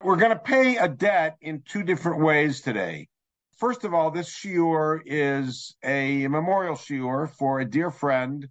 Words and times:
We're 0.00 0.16
going 0.16 0.30
to 0.30 0.38
pay 0.38 0.76
a 0.76 0.86
debt 0.86 1.38
in 1.40 1.62
two 1.62 1.82
different 1.82 2.22
ways 2.22 2.60
today. 2.60 3.08
First 3.56 3.82
of 3.82 3.92
all, 3.92 4.12
this 4.12 4.30
shiur 4.30 5.00
is 5.04 5.74
a 5.82 6.28
memorial 6.28 6.76
shiur 6.76 7.28
for 7.28 7.58
a 7.58 7.64
dear 7.64 7.90
friend 7.90 8.46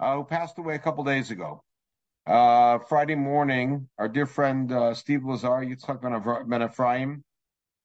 uh, 0.00 0.16
who 0.16 0.24
passed 0.24 0.58
away 0.58 0.74
a 0.74 0.80
couple 0.80 1.04
days 1.04 1.30
ago. 1.30 1.62
Uh, 2.26 2.78
Friday 2.88 3.14
morning, 3.14 3.88
our 3.96 4.08
dear 4.08 4.26
friend 4.26 4.72
uh, 4.72 4.92
Steve 4.94 5.24
Lazar, 5.24 5.64
Yitzchak 5.64 6.48
Ben 6.48 6.62
Ephraim, 6.62 7.22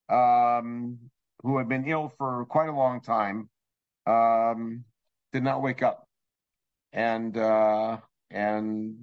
um, 0.09 0.97
who 1.43 1.59
had 1.59 1.69
been 1.69 1.87
ill 1.87 2.11
for 2.17 2.45
quite 2.45 2.69
a 2.69 2.73
long 2.73 3.01
time, 3.01 3.47
um, 4.07 4.83
did 5.33 5.43
not 5.43 5.61
wake 5.61 5.83
up, 5.83 6.03
and 6.93 7.37
uh, 7.37 7.97
and 8.31 8.95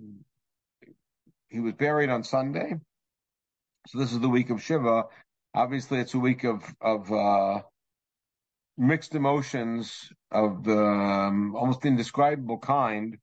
he 1.49 1.61
was 1.61 1.75
buried 1.75 2.11
on 2.11 2.25
Sunday. 2.25 2.75
So 3.87 3.99
this 3.99 4.13
is 4.13 4.21
the 4.21 4.31
week 4.31 4.49
of 4.49 4.63
Shiva. 4.63 5.05
Obviously, 5.55 5.99
it's 5.99 6.15
a 6.15 6.19
week 6.19 6.45
of 6.45 6.63
of 6.81 7.13
uh, 7.13 7.61
mixed 8.79 9.15
emotions 9.15 10.11
of 10.31 10.65
the 10.65 10.79
um, 10.79 11.55
almost 11.55 11.85
indescribable 11.85 12.59
kind, 12.59 13.19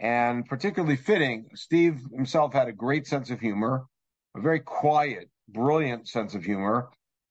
and 0.00 0.46
particularly 0.46 0.96
fitting. 0.96 1.50
Steve 1.54 2.00
himself 2.12 2.52
had 2.52 2.66
a 2.66 2.72
great 2.72 3.06
sense 3.06 3.30
of 3.30 3.38
humor, 3.38 3.86
a 4.36 4.40
very 4.40 4.58
quiet, 4.58 5.30
brilliant 5.48 6.08
sense 6.08 6.34
of 6.34 6.42
humor, 6.44 6.88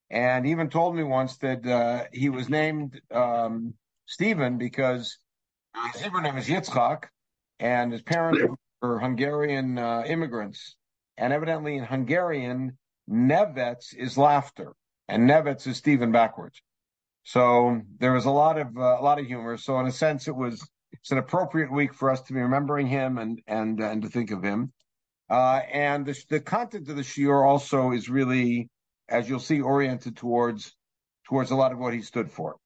and 0.09 0.47
even 0.47 0.69
told 0.69 0.95
me 0.95 1.03
once 1.03 1.35
that 1.39 1.65
uh, 1.67 2.05
he 2.13 2.29
was 2.29 2.47
named 2.47 3.01
um, 3.11 3.73
Stephen 4.05 4.57
because 4.57 5.17
his 5.91 6.01
Hebrew 6.01 6.21
name 6.21 6.37
is 6.37 6.47
Yitzchak, 6.47 7.09
and 7.59 7.91
his 7.91 8.01
parents 8.01 8.41
were 8.81 8.99
Hungarian 8.99 9.77
uh, 9.77 10.03
immigrants 10.07 10.77
and 11.17 11.33
evidently 11.33 11.77
in 11.77 11.83
Hungarian, 11.83 12.77
Nevets 13.09 13.93
is 13.95 14.17
laughter, 14.17 14.73
and 15.07 15.29
Nevets 15.29 15.67
is 15.67 15.77
Stephen 15.77 16.11
backwards. 16.11 16.61
So 17.23 17.81
there 17.99 18.13
was 18.13 18.25
a 18.25 18.31
lot 18.31 18.57
of 18.57 18.77
uh, 18.77 18.97
a 18.99 19.03
lot 19.03 19.19
of 19.19 19.25
humor. 19.25 19.57
So 19.57 19.79
in 19.79 19.87
a 19.87 19.91
sense, 19.91 20.27
it 20.27 20.35
was 20.35 20.67
it's 20.91 21.11
an 21.11 21.17
appropriate 21.17 21.71
week 21.71 21.93
for 21.93 22.09
us 22.09 22.21
to 22.23 22.33
be 22.33 22.39
remembering 22.39 22.87
him 22.87 23.17
and 23.17 23.41
and 23.47 23.79
and 23.79 24.01
to 24.01 24.09
think 24.09 24.31
of 24.31 24.43
him. 24.43 24.73
Uh, 25.29 25.61
and 25.71 26.05
the, 26.05 26.23
the 26.29 26.39
content 26.39 26.89
of 26.89 26.95
the 26.95 27.01
shiur 27.01 27.45
also 27.45 27.91
is 27.91 28.09
really, 28.09 28.69
as 29.09 29.27
you'll 29.27 29.39
see, 29.39 29.61
oriented 29.61 30.17
towards 30.17 30.75
towards 31.27 31.51
a 31.51 31.55
lot 31.55 31.71
of 31.71 31.79
what 31.79 31.93
he 31.93 32.01
stood 32.01 32.29
for. 32.29 32.57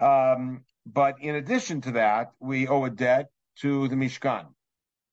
Um, 0.00 0.64
but 0.84 1.20
in 1.20 1.36
addition 1.36 1.80
to 1.82 1.92
that, 1.92 2.32
we 2.40 2.66
owe 2.66 2.84
a 2.84 2.90
debt 2.90 3.30
to 3.60 3.86
the 3.88 3.94
Mishkan 3.94 4.46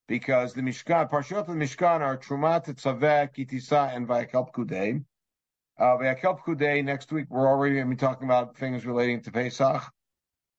because 0.09 0.53
the 0.53 0.61
Mishkan, 0.61 1.07
Parshiot 1.07 1.41
of 1.41 1.47
the 1.47 1.53
Mishkan 1.53 2.01
are 2.01 2.17
Trumat, 2.17 2.65
Tzaveh, 2.65 3.29
Kitisa, 3.31 3.95
and 3.95 4.07
Vayakel 4.07 4.51
Pkudei. 4.51 5.05
Uh, 5.79 5.83
Vayakel 5.97 6.39
Pkudei, 6.39 6.83
next 6.83 7.11
week, 7.11 7.27
we're 7.29 7.47
already 7.47 7.75
going 7.75 7.85
to 7.85 7.91
be 7.91 7.95
talking 7.95 8.27
about 8.27 8.57
things 8.57 8.87
relating 8.87 9.21
to 9.21 9.31
Pesach. 9.31 9.83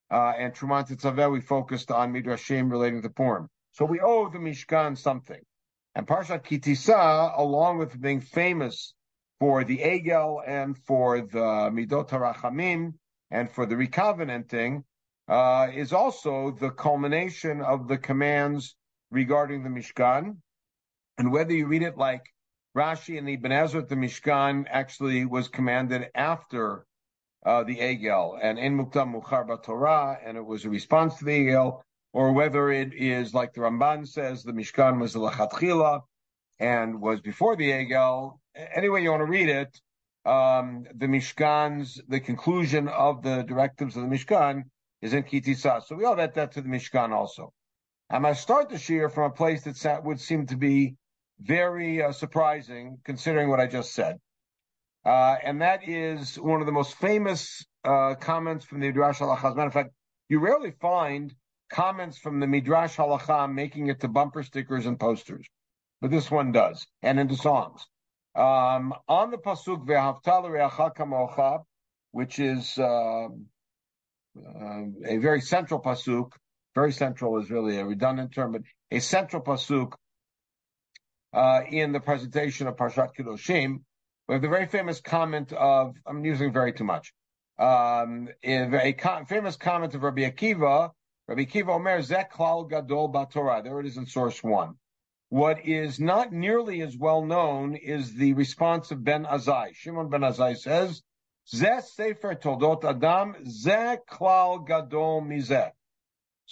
Uh, 0.09 0.33
and 0.39 0.55
Trumat 0.55 0.89
Tzaveh, 0.97 1.33
we 1.33 1.41
focused 1.41 1.91
on 1.91 2.13
Midrashim 2.13 2.71
relating 2.71 3.03
to 3.03 3.11
Purim. 3.11 3.49
So 3.73 3.85
we 3.85 4.01
owe 4.01 4.31
the 4.31 4.39
Mishkan 4.39 4.97
something. 4.97 5.41
And 5.97 6.07
Parshat 6.07 6.45
Kitisa, 6.45 7.37
along 7.37 7.79
with 7.79 8.01
being 8.01 8.21
famous 8.21 8.95
for 9.41 9.65
the 9.65 9.79
Egel 9.79 10.43
and 10.47 10.79
for 10.79 11.23
the 11.23 11.71
Midot 11.73 12.09
HaRachamim 12.09 12.95
and 13.33 13.51
for 13.51 13.67
the 13.67 13.75
recovenanting, 13.75 14.85
uh, 15.27 15.69
is 15.75 15.93
also 15.93 16.53
the 16.53 16.71
culmination 16.71 17.61
of 17.63 17.89
the 17.89 17.99
commands 17.99 18.77
regarding 19.11 19.63
the 19.63 19.69
Mishkan, 19.69 20.37
and 21.19 21.33
whether 21.33 21.53
you 21.53 21.67
read 21.67 21.83
it 21.83 21.97
like 21.97 22.23
Rashi 22.77 23.19
and 23.19 23.29
Ibn 23.29 23.53
Ezra, 23.53 23.83
the 23.83 23.97
Mishkan 23.97 24.67
actually 24.71 25.25
was 25.25 25.49
commanded 25.49 26.09
after 26.15 26.87
uh, 27.45 27.65
the 27.65 27.77
Egel, 27.77 28.39
and 28.41 28.59
in 28.59 28.77
Muktam 28.77 29.15
Mukhar 29.15 29.63
Torah, 29.63 30.19
and 30.25 30.37
it 30.37 30.45
was 30.45 30.65
a 30.65 30.71
response 30.71 31.19
to 31.19 31.25
the 31.25 31.33
Egel, 31.33 31.81
or 32.13 32.33
whether 32.33 32.71
it 32.71 32.93
is 32.95 33.35
like 33.35 33.53
the 33.53 33.61
Ramban 33.61 34.07
says, 34.07 34.43
the 34.43 34.53
Mishkan 34.53 35.01
was 35.01 35.13
the 35.13 35.21
Lachatchila 35.21 36.03
and 36.59 37.01
was 37.01 37.21
before 37.21 37.57
the 37.57 37.71
Egel. 37.71 38.39
Anyway, 38.75 39.03
you 39.03 39.11
want 39.11 39.21
to 39.21 39.27
read 39.27 39.49
it, 39.49 39.81
um, 40.27 40.85
the 40.95 41.07
Mishkan's, 41.07 42.01
the 42.09 42.21
conclusion 42.21 42.89
of 42.89 43.23
the 43.23 43.43
directives 43.43 43.97
of 43.97 44.03
the 44.03 44.09
Mishkan 44.09 44.65
is 45.01 45.15
in 45.15 45.23
Kitisa. 45.23 45.83
So 45.83 45.97
we 45.97 46.05
all 46.05 46.17
that, 46.17 46.35
that 46.35 46.53
to 46.53 46.61
the 46.61 46.69
Mishkan 46.69 47.11
also. 47.11 47.53
I'm 48.13 48.23
going 48.23 48.35
to 48.35 48.41
start 48.41 48.69
this 48.69 48.83
shiur 48.83 49.13
from 49.13 49.31
a 49.31 49.35
place 49.35 49.63
that 49.63 50.05
would 50.05 50.21
seem 50.21 50.47
to 50.47 50.57
be 50.57 50.97
very 51.41 52.03
uh, 52.03 52.11
surprising, 52.11 52.99
considering 53.05 53.49
what 53.49 53.61
I 53.61 53.69
just 53.69 53.95
said. 53.95 54.17
Uh, 55.05 55.37
and 55.45 55.63
that 55.63 55.89
is 55.89 56.37
one 56.37 56.61
of 56.61 56.67
the 56.67 56.73
most 56.73 56.97
famous 56.97 57.65
uh, 57.85 58.17
comments 58.17 58.65
from 58.65 58.81
the 58.81 58.89
Midrash 58.89 59.21
Halacha. 59.21 59.45
As 59.45 59.53
a 59.53 59.55
matter 59.55 59.69
of 59.69 59.73
fact, 59.73 59.91
you 60.29 60.41
rarely 60.41 60.73
find 60.81 61.33
comments 61.71 62.19
from 62.19 62.41
the 62.41 62.49
Midrash 62.49 62.97
Halacha 62.97 63.53
making 63.53 63.87
it 63.87 64.01
to 64.01 64.09
bumper 64.09 64.43
stickers 64.43 64.87
and 64.87 64.99
posters, 64.99 65.47
but 66.01 66.11
this 66.11 66.31
one 66.33 66.51
does, 66.51 66.87
and 67.03 67.21
into 67.21 67.37
songs. 67.37 67.87
Um, 68.35 68.93
on 69.09 69.31
the 69.31 69.39
pasuk 69.39 69.87
ve'havtal 69.87 71.65
which 72.11 72.41
is 72.41 72.77
um, 72.77 73.47
uh, 74.37 74.83
a 75.07 75.19
very 75.19 75.41
central 75.41 75.81
pasuk, 75.81 76.33
very 76.75 76.93
central 76.93 77.39
is 77.39 77.51
really 77.51 77.79
a 77.79 77.85
redundant 77.85 78.33
term, 78.33 78.53
but 78.53 78.63
a 78.91 79.01
central 79.01 79.43
pasuk 79.43 79.93
uh, 81.33 81.61
in 81.69 81.93
the 81.93 82.01
presentation 82.01 82.67
of 82.67 82.77
Parshat 82.77 83.11
Kedoshim. 83.17 83.81
We 84.29 84.35
have 84.35 84.43
the 84.43 84.49
very 84.49 84.67
famous 84.67 85.01
comment 85.01 85.53
of, 85.53 85.97
I'm 86.07 86.25
using 86.25 86.53
very 86.53 86.73
too 86.73 86.85
much, 86.85 87.13
um, 87.59 88.29
a 88.45 88.95
famous 89.29 89.57
comment 89.57 89.95
of 89.95 90.03
Rabbi 90.03 90.23
Akiva, 90.23 90.91
Rabbi 91.27 91.45
Akiva 91.45 91.71
Omer, 91.71 92.03
Zek 92.03 92.33
Klal 92.33 92.69
Gadol 92.69 93.13
Batorah. 93.13 93.63
There 93.63 93.81
it 93.81 93.87
is 93.87 93.97
in 93.97 94.07
source 94.07 94.43
one. 94.43 94.75
What 95.29 95.65
is 95.65 96.01
not 96.01 96.33
nearly 96.33 96.83
as 96.83 96.97
well 96.97 97.25
known 97.25 97.77
is 97.77 98.15
the 98.15 98.33
response 98.35 98.91
of 98.91 99.05
Ben 99.05 99.25
Azai. 99.25 99.75
Shimon 99.75 100.09
Ben 100.09 100.23
Azai 100.23 100.57
says, 100.57 101.03
Zeh 101.53 101.83
Sefer 101.83 102.35
Toldot 102.35 102.85
Adam, 102.85 103.37
Zeh 103.45 103.99
Klal 104.11 104.67
Gadol 104.67 105.23
Mizeh. 105.23 105.71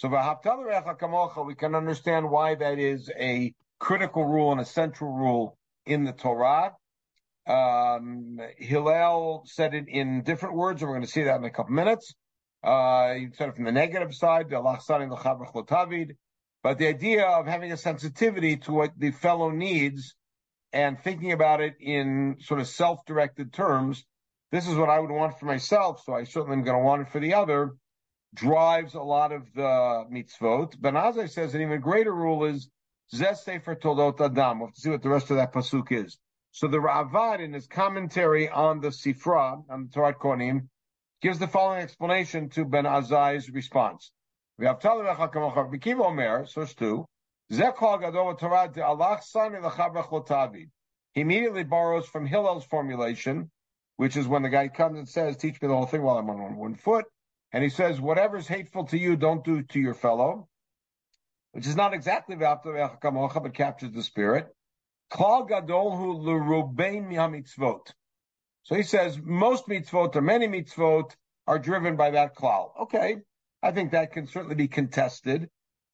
So 0.00 0.06
we 0.06 1.54
can 1.56 1.74
understand 1.74 2.30
why 2.30 2.54
that 2.54 2.78
is 2.78 3.10
a 3.18 3.52
critical 3.80 4.24
rule 4.24 4.52
and 4.52 4.60
a 4.60 4.64
central 4.64 5.10
rule 5.10 5.58
in 5.86 6.04
the 6.04 6.12
Torah. 6.12 6.76
Um, 7.48 8.38
Hillel 8.58 9.42
said 9.46 9.74
it 9.74 9.88
in 9.88 10.22
different 10.22 10.54
words, 10.54 10.82
and 10.82 10.88
we're 10.88 10.98
going 10.98 11.06
to 11.06 11.10
see 11.10 11.24
that 11.24 11.38
in 11.38 11.44
a 11.44 11.50
couple 11.50 11.74
minutes. 11.74 12.14
Uh, 12.62 13.14
he 13.14 13.30
said 13.34 13.48
it 13.48 13.56
from 13.56 13.64
the 13.64 13.72
negative 13.72 14.14
side, 14.14 14.48
but 14.50 14.62
the 16.78 16.86
idea 16.86 17.26
of 17.26 17.48
having 17.48 17.72
a 17.72 17.76
sensitivity 17.76 18.56
to 18.58 18.72
what 18.72 18.92
the 18.96 19.10
fellow 19.10 19.50
needs 19.50 20.14
and 20.72 21.02
thinking 21.02 21.32
about 21.32 21.60
it 21.60 21.74
in 21.80 22.36
sort 22.38 22.60
of 22.60 22.68
self-directed 22.68 23.52
terms, 23.52 24.04
this 24.52 24.68
is 24.68 24.76
what 24.76 24.90
I 24.90 25.00
would 25.00 25.10
want 25.10 25.40
for 25.40 25.46
myself, 25.46 26.04
so 26.04 26.14
I 26.14 26.22
certainly 26.22 26.56
am 26.56 26.62
going 26.62 26.78
to 26.78 26.84
want 26.84 27.02
it 27.02 27.08
for 27.10 27.18
the 27.18 27.34
other 27.34 27.72
drives 28.34 28.94
a 28.94 29.00
lot 29.00 29.32
of 29.32 29.42
the 29.54 30.04
mitzvot. 30.12 30.80
Ben 30.80 30.94
Azai 30.94 31.30
says 31.30 31.54
an 31.54 31.62
even 31.62 31.80
greater 31.80 32.14
rule 32.14 32.44
is 32.44 32.68
Zeh 33.14 33.62
for 33.62 33.74
Toldot 33.74 34.20
Adam. 34.20 34.58
We'll 34.58 34.68
have 34.68 34.74
to 34.74 34.80
see 34.80 34.90
what 34.90 35.02
the 35.02 35.08
rest 35.08 35.30
of 35.30 35.36
that 35.36 35.52
pasuk 35.52 35.92
is. 35.92 36.18
So 36.50 36.68
the 36.68 36.78
Ravad 36.78 37.40
in 37.40 37.52
his 37.52 37.66
commentary 37.66 38.48
on 38.48 38.80
the 38.80 38.88
Sifra, 38.88 39.62
on 39.70 39.84
the 39.84 39.90
Torat 39.90 40.18
Kohanim, 40.18 40.68
gives 41.20 41.38
the 41.38 41.48
following 41.48 41.82
explanation 41.82 42.48
to 42.50 42.64
Ben 42.64 42.84
Azai's 42.84 43.50
response. 43.50 44.12
We 44.58 44.66
have 44.66 44.80
Bikiv 44.80 46.00
Omer, 46.00 46.46
source 46.46 46.74
two, 46.74 47.06
he 47.50 47.56
immediately 51.20 51.64
borrows 51.64 52.06
from 52.06 52.26
Hillel's 52.26 52.64
formulation, 52.66 53.50
which 53.96 54.16
is 54.16 54.28
when 54.28 54.42
the 54.42 54.50
guy 54.50 54.68
comes 54.68 54.98
and 54.98 55.08
says, 55.08 55.36
teach 55.36 55.62
me 55.62 55.68
the 55.68 55.74
whole 55.74 55.86
thing 55.86 56.02
while 56.02 56.18
I'm 56.18 56.28
on 56.28 56.56
one 56.56 56.74
foot. 56.74 57.06
And 57.52 57.62
he 57.64 57.70
says, 57.70 58.00
whatever's 58.00 58.46
hateful 58.46 58.84
to 58.86 58.98
you, 58.98 59.16
don't 59.16 59.44
do 59.44 59.62
to 59.62 59.80
your 59.80 59.94
fellow, 59.94 60.48
which 61.52 61.66
is 61.66 61.76
not 61.76 61.94
exactly 61.94 62.36
the 62.36 62.90
but 63.42 63.54
captures 63.54 63.92
the 63.92 64.02
spirit. 64.02 64.48
So 68.62 68.74
he 68.74 68.82
says 68.82 69.18
most 69.22 69.66
mitzvot 69.66 70.16
or 70.16 70.20
many 70.20 70.46
mitzvot 70.46 71.16
are 71.46 71.58
driven 71.58 71.96
by 71.96 72.10
that 72.10 72.36
klal. 72.36 72.72
Okay, 72.82 73.16
I 73.62 73.72
think 73.72 73.92
that 73.92 74.12
can 74.12 74.26
certainly 74.26 74.54
be 74.54 74.68
contested. 74.68 75.48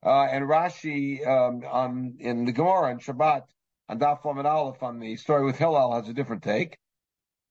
Uh, 0.05 0.25
and 0.25 0.45
Rashi 0.45 1.25
um, 1.27 1.63
on 1.71 2.17
in 2.19 2.45
the 2.45 2.53
Gemara 2.53 2.91
and 2.91 3.01
Shabbat 3.01 3.45
on 3.89 3.99
Daf 4.01 4.25
and 4.25 4.47
Aleph 4.47 4.83
on 4.83 4.99
the 4.99 5.17
story 5.17 5.45
with 5.45 5.57
Hillel 5.57 5.95
has 5.95 6.09
a 6.09 6.13
different 6.13 6.43
take. 6.43 6.77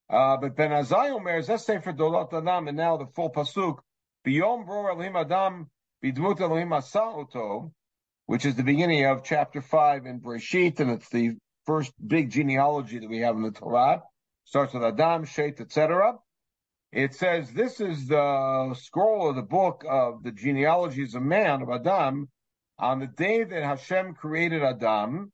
Uh, 0.10 0.38
but 0.38 0.56
Ben 0.56 0.72
Azai 0.72 1.12
Omer, 1.12 1.42
let's 1.44 1.66
say 1.66 1.80
for 1.80 1.94
Dolot 1.94 2.34
Adam, 2.34 2.68
and 2.68 2.78
now 2.78 2.98
the 2.98 3.08
full 3.08 3.32
pasuk 3.32 3.78
Asa'oto, 6.72 7.72
which 8.26 8.46
is 8.46 8.56
the 8.56 8.64
beginning 8.64 9.06
of 9.06 9.24
chapter 9.24 9.62
five 9.62 10.06
in 10.06 10.20
Breshit, 10.20 10.80
and 10.80 10.92
it's 10.92 11.10
the 11.10 11.38
first 11.66 11.94
big 12.06 12.30
genealogy 12.30 13.00
that 13.00 13.10
we 13.10 13.20
have 13.20 13.36
in 13.36 13.44
the 13.44 13.52
Torah. 13.52 14.04
Starts 14.46 14.74
with 14.74 14.84
Adam, 14.84 15.26
Shet, 15.26 15.62
etc. 15.62 16.20
It 16.92 17.16
says 17.16 17.52
this 17.52 17.80
is 17.80 18.08
the 18.08 18.76
scroll 18.76 19.30
of 19.30 19.36
the 19.36 19.42
book 19.42 19.84
of 19.90 20.22
the 20.24 20.32
genealogies 20.32 21.16
of 21.16 21.24
man, 21.24 21.62
of 21.62 21.70
Adam, 21.70 22.30
on 22.78 23.00
the 23.00 23.08
day 23.08 23.44
that 23.44 23.64
Hashem 23.64 24.14
created 24.16 24.62
Adam, 24.64 25.32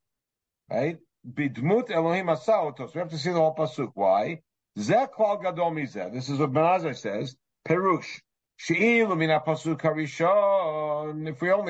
right? 0.70 0.98
Bidmut 1.28 1.92
Elohim 1.92 2.28
Asaotos. 2.28 2.94
We 2.94 3.00
have 3.00 3.10
to 3.10 3.18
see 3.18 3.32
the 3.32 3.40
whole 3.40 3.56
pasuk. 3.56 3.92
Why? 3.94 4.42
Zeh 4.78 5.10
klal 5.12 5.42
gadol 5.42 5.72
mizeh. 5.72 6.14
This 6.14 6.30
is 6.30 6.40
what 6.40 6.54
Ben 6.54 6.94
says. 6.96 7.36
Perush. 7.68 8.22
If 8.62 8.78
we 8.78 9.02
only 9.04 9.28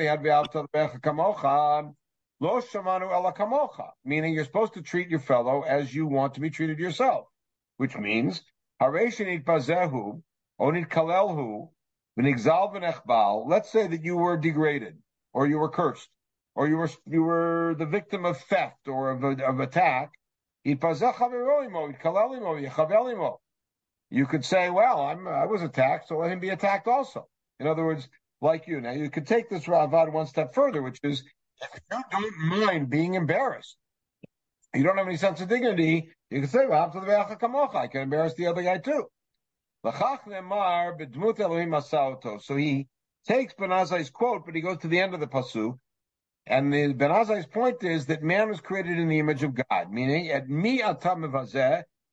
had 0.06 0.20
ve'avta 0.22 0.66
lebecha 0.66 1.00
kamocha, 1.00 1.94
lo 2.40 2.60
shamanu 2.60 3.12
ela. 3.12 3.32
Meaning 4.04 4.34
you're 4.34 4.44
supposed 4.44 4.74
to 4.74 4.82
treat 4.82 5.08
your 5.08 5.20
fellow 5.20 5.62
as 5.62 5.94
you 5.94 6.06
want 6.06 6.34
to 6.34 6.40
be 6.40 6.50
treated 6.50 6.80
yourself. 6.80 7.28
Which 7.76 7.96
means 7.96 8.42
Hareshin 8.82 9.44
pazehu, 9.44 10.20
onit 10.60 10.88
kalelhu, 10.88 11.68
v'nigzal 12.18 12.74
v'nechbal. 12.74 13.46
Let's 13.48 13.70
say 13.70 13.86
that 13.86 14.04
you 14.04 14.16
were 14.16 14.36
degraded, 14.36 14.98
or 15.32 15.46
you 15.46 15.58
were 15.58 15.68
cursed, 15.68 16.10
or 16.56 16.66
you 16.66 16.76
were 16.76 16.90
you 17.06 17.22
were 17.22 17.76
the 17.78 17.86
victim 17.86 18.24
of 18.24 18.40
theft 18.40 18.88
or 18.88 19.10
of, 19.12 19.22
of 19.40 19.60
attack. 19.60 20.12
You 24.10 24.26
could 24.26 24.44
say, 24.44 24.70
"Well, 24.70 25.02
I'm 25.02 25.28
I 25.28 25.46
was 25.46 25.62
attacked, 25.62 26.08
so 26.08 26.18
let 26.18 26.32
him 26.32 26.40
be 26.40 26.50
attacked 26.50 26.88
also." 26.88 27.28
In 27.60 27.66
other 27.66 27.84
words, 27.84 28.08
like 28.40 28.66
you. 28.66 28.80
Now 28.80 28.92
you 28.92 29.10
could 29.10 29.26
take 29.26 29.48
this 29.48 29.64
Ravad 29.64 30.12
one 30.12 30.26
step 30.26 30.54
further, 30.54 30.82
which 30.82 30.98
is 31.02 31.22
if 31.60 31.80
you 31.90 32.02
don't 32.10 32.38
mind 32.38 32.90
being 32.90 33.14
embarrassed, 33.14 33.76
you 34.74 34.82
don't 34.82 34.96
have 34.96 35.06
any 35.06 35.16
sense 35.16 35.40
of 35.40 35.48
dignity, 35.48 36.10
you 36.30 36.40
can 36.40 36.48
say, 36.48 36.66
well, 36.66 36.90
I 36.94 37.86
can 37.88 38.02
embarrass 38.02 38.34
the 38.34 38.46
other 38.46 38.62
guy 38.62 38.78
too. 38.78 39.06
So 39.82 39.90
he 42.56 42.86
takes 43.26 43.54
Ben 43.54 43.70
quote, 44.12 44.46
but 44.46 44.54
he 44.54 44.60
goes 44.60 44.78
to 44.78 44.88
the 44.88 45.00
end 45.00 45.14
of 45.14 45.20
the 45.20 45.26
pasuk, 45.26 45.78
and 46.46 46.72
the 46.72 46.92
Ben 46.92 47.44
point 47.44 47.82
is 47.82 48.06
that 48.06 48.22
man 48.22 48.48
was 48.48 48.60
created 48.60 48.98
in 48.98 49.08
the 49.08 49.18
image 49.18 49.42
of 49.42 49.54
God, 49.54 49.90
meaning 49.90 50.28
at 50.28 50.48
mi 50.48 50.82
atam 50.82 51.22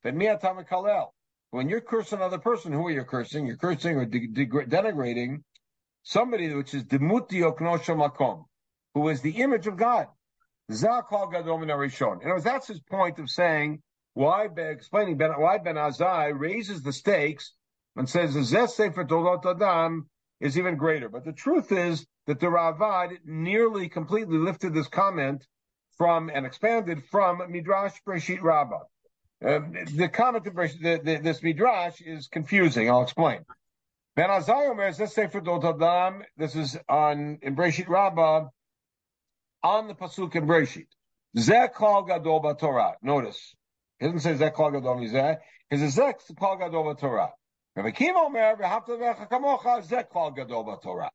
but 0.04 0.16
mi 0.16 0.28
atam 0.28 0.64
kalel. 0.66 1.10
When 1.52 1.70
you're 1.70 1.82
cursing 1.82 2.20
another 2.20 2.40
person, 2.40 2.74
who 2.74 2.88
are 2.88 2.92
you 2.92 3.04
cursing? 3.04 3.48
You're 3.48 3.58
cursing 3.58 3.96
or 3.96 4.06
de- 4.06 4.28
de- 4.28 4.48
denigrating 4.48 5.44
somebody 6.04 6.54
which 6.54 6.74
is 6.74 6.84
demuti 6.84 7.42
oknosha 7.42 7.96
makom, 7.96 8.46
who 8.94 9.08
is 9.10 9.22
the 9.22 9.32
image 9.42 9.68
of 9.68 9.78
God. 9.78 10.08
Zakal 10.70 11.34
other 11.34 11.54
words, 11.54 12.44
that's 12.44 12.68
his 12.68 12.82
point 12.82 13.20
of 13.20 13.30
saying 13.30 13.82
why 14.14 14.50
explaining 14.58 15.18
ben, 15.18 15.32
why 15.38 15.58
Ben 15.58 15.76
Azai 15.76 16.38
raises 16.38 16.82
the 16.82 16.92
stakes 16.92 17.54
and 17.96 18.10
says 18.10 18.34
the 18.34 18.42
zesay 18.42 18.70
Sefer 18.70 19.06
Tolot 19.06 19.46
Adam 19.46 20.10
is 20.42 20.58
even 20.58 20.76
greater. 20.76 21.08
But 21.08 21.24
the 21.24 21.32
truth 21.32 21.72
is 21.72 22.06
that 22.26 22.40
the 22.42 22.48
Ravad 22.48 23.20
nearly 23.24 23.88
completely 23.88 24.38
lifted 24.38 24.74
this 24.74 24.88
comment 24.88 25.46
from 25.98 26.30
and 26.30 26.46
expanded 26.46 27.06
from 27.06 27.42
Midrash 27.50 27.96
Breshit 28.06 28.42
Rabbah. 28.42 28.84
Uh, 29.46 29.60
the 29.96 30.10
comment 30.10 30.48
of 30.48 30.56
the, 30.56 31.00
the, 31.04 31.20
this 31.22 31.44
Midrash 31.44 32.02
is 32.02 32.28
confusing. 32.28 32.90
I'll 32.90 33.04
explain. 33.04 33.46
Ben 34.16 34.30
Azai 34.30 34.70
Omer 34.70 34.92
Sefer 34.94 35.42
Tolot 35.42 35.76
Adam. 35.76 36.24
This 36.38 36.56
is 36.56 36.76
on 36.90 37.38
in 37.44 37.56
Breshit 37.56 37.88
Rabbah 37.88 38.48
on 39.64 39.88
the 39.88 39.94
pasuk 39.94 40.36
in 40.36 40.48
Breshit. 40.48 40.88
Zeh 41.38 41.72
Kol 41.72 42.04
Gadol 42.04 42.56
Torah. 42.56 42.96
Notice 43.04 43.54
he 44.00 44.08
doesn't 44.08 44.22
say 44.22 44.36
Zek 44.36 44.56
Kol 44.56 44.72
Gadol 44.72 44.96
Mizeh. 44.96 45.38
He 45.70 45.78
says 45.78 45.94
Zek 45.94 46.20
Kol 46.40 46.58
Gadol 46.58 46.96
Torah. 46.96 47.30
Rabbi 47.76 47.92
Kiva 47.92 48.18
Omer 48.18 48.56
v'Hafta 48.56 48.90
v'Echa 48.90 49.30
Kamocha 49.30 49.84
Zek 49.84 50.10
Kol 50.10 50.32
Gadol 50.32 50.78
Torah. 50.78 51.12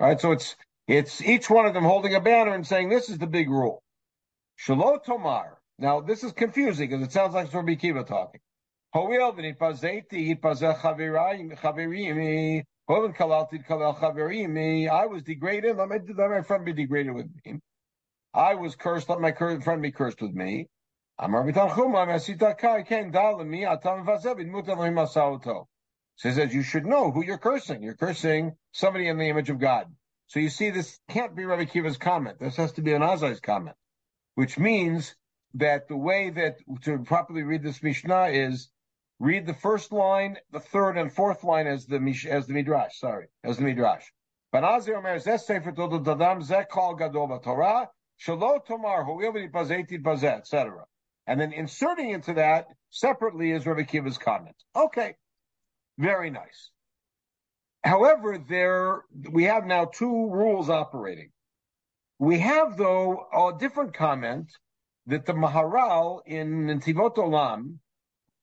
Right, 0.00 0.20
so 0.20 0.32
it's 0.32 0.56
it's 0.88 1.22
each 1.22 1.48
one 1.48 1.66
of 1.66 1.74
them 1.74 1.84
holding 1.84 2.16
a 2.16 2.20
banner 2.20 2.54
and 2.54 2.66
saying 2.66 2.88
this 2.88 3.08
is 3.08 3.18
the 3.18 3.28
big 3.28 3.48
rule. 3.48 3.84
Shalot 4.66 5.04
Tomar. 5.04 5.58
Now 5.78 6.00
this 6.00 6.24
is 6.24 6.32
confusing 6.32 6.90
because 6.90 7.06
it 7.06 7.12
sounds 7.12 7.34
like 7.34 7.46
it's 7.46 7.54
Rabbi 7.54 7.74
Kiva 7.74 8.04
talking. 8.04 8.40
I 8.94 8.98
was 8.98 9.40
degraded. 15.22 15.76
Let 15.76 15.88
my, 15.88 15.98
let 16.16 16.30
my 16.30 16.42
friend 16.42 16.64
be 16.64 16.74
degraded 16.74 17.14
with 17.14 17.26
me. 17.44 17.60
I 18.34 18.54
was 18.54 18.76
cursed. 18.76 19.08
Let 19.08 19.20
my 19.20 19.32
friend 19.32 19.82
be 19.82 19.92
cursed 19.92 20.20
with 20.20 20.32
me. 20.32 20.68
Amar 21.18 21.44
Says 26.16 26.36
that 26.36 26.52
you 26.52 26.62
should 26.62 26.84
know 26.84 27.10
who 27.10 27.24
you're 27.24 27.38
cursing. 27.38 27.82
You're 27.82 27.94
cursing 27.94 28.52
somebody 28.72 29.08
in 29.08 29.18
the 29.18 29.28
image 29.28 29.48
of 29.48 29.58
God. 29.58 29.86
So 30.26 30.40
you 30.40 30.50
see, 30.50 30.70
this 30.70 30.98
can't 31.08 31.34
be 31.34 31.44
Rabbi 31.44 31.64
Kiva's 31.64 31.96
comment. 31.96 32.38
This 32.40 32.56
has 32.56 32.72
to 32.72 32.82
be 32.82 32.92
an 32.92 33.02
Azai's 33.02 33.40
comment, 33.40 33.76
which 34.34 34.58
means 34.58 35.14
that 35.54 35.88
the 35.88 35.96
way 35.96 36.30
that 36.30 36.58
to 36.82 36.98
properly 36.98 37.42
read 37.42 37.62
this 37.62 37.82
Mishnah 37.82 38.26
is 38.26 38.70
read 39.18 39.46
the 39.46 39.54
first 39.54 39.92
line, 39.92 40.38
the 40.50 40.60
third 40.60 40.96
and 40.96 41.12
fourth 41.12 41.44
line 41.44 41.66
as 41.66 41.86
the 41.86 41.98
as 42.30 42.46
the 42.46 42.54
Midrash. 42.54 42.98
Sorry, 42.98 43.26
as 43.44 43.58
the 43.58 43.64
Midrash. 43.64 44.04
Ben 44.52 44.62
Azai 44.62 44.96
Omer 44.96 45.18
Zeh 45.18 45.40
Sefer 45.40 45.72
Todot 45.72 46.04
Dadam 46.04 46.46
Zeh 46.46 46.68
Kol 46.68 46.96
Torah 47.40 47.88
Shalot 48.20 48.66
Tomar 48.66 49.04
Ho'il 49.04 49.48
Bazeti 49.48 50.02
Bazet, 50.02 50.38
etc 50.38 50.84
and 51.26 51.40
then 51.40 51.52
inserting 51.52 52.10
into 52.10 52.34
that 52.34 52.66
separately 52.90 53.52
is 53.52 53.66
Rabbi 53.66 53.84
Kiva's 53.84 54.18
comment. 54.18 54.56
Okay, 54.74 55.14
very 55.98 56.30
nice. 56.30 56.70
However, 57.84 58.38
there 58.48 59.02
we 59.30 59.44
have 59.44 59.66
now 59.66 59.86
two 59.86 60.30
rules 60.30 60.70
operating. 60.70 61.30
We 62.18 62.38
have 62.38 62.76
though 62.76 63.26
a 63.32 63.58
different 63.58 63.94
comment 63.94 64.52
that 65.06 65.26
the 65.26 65.32
Maharal 65.32 66.20
in 66.26 66.66
Netivot 66.66 67.16
Olam 67.16 67.78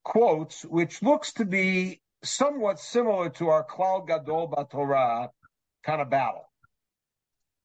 quotes, 0.03 0.63
which 0.63 1.01
looks 1.01 1.33
to 1.33 1.45
be 1.45 2.01
somewhat 2.23 2.79
similar 2.79 3.29
to 3.29 3.49
our 3.49 3.65
Klal 3.65 4.05
Gadol 4.05 4.67
Torah 4.71 5.29
kind 5.83 6.01
of 6.01 6.09
battle 6.09 6.49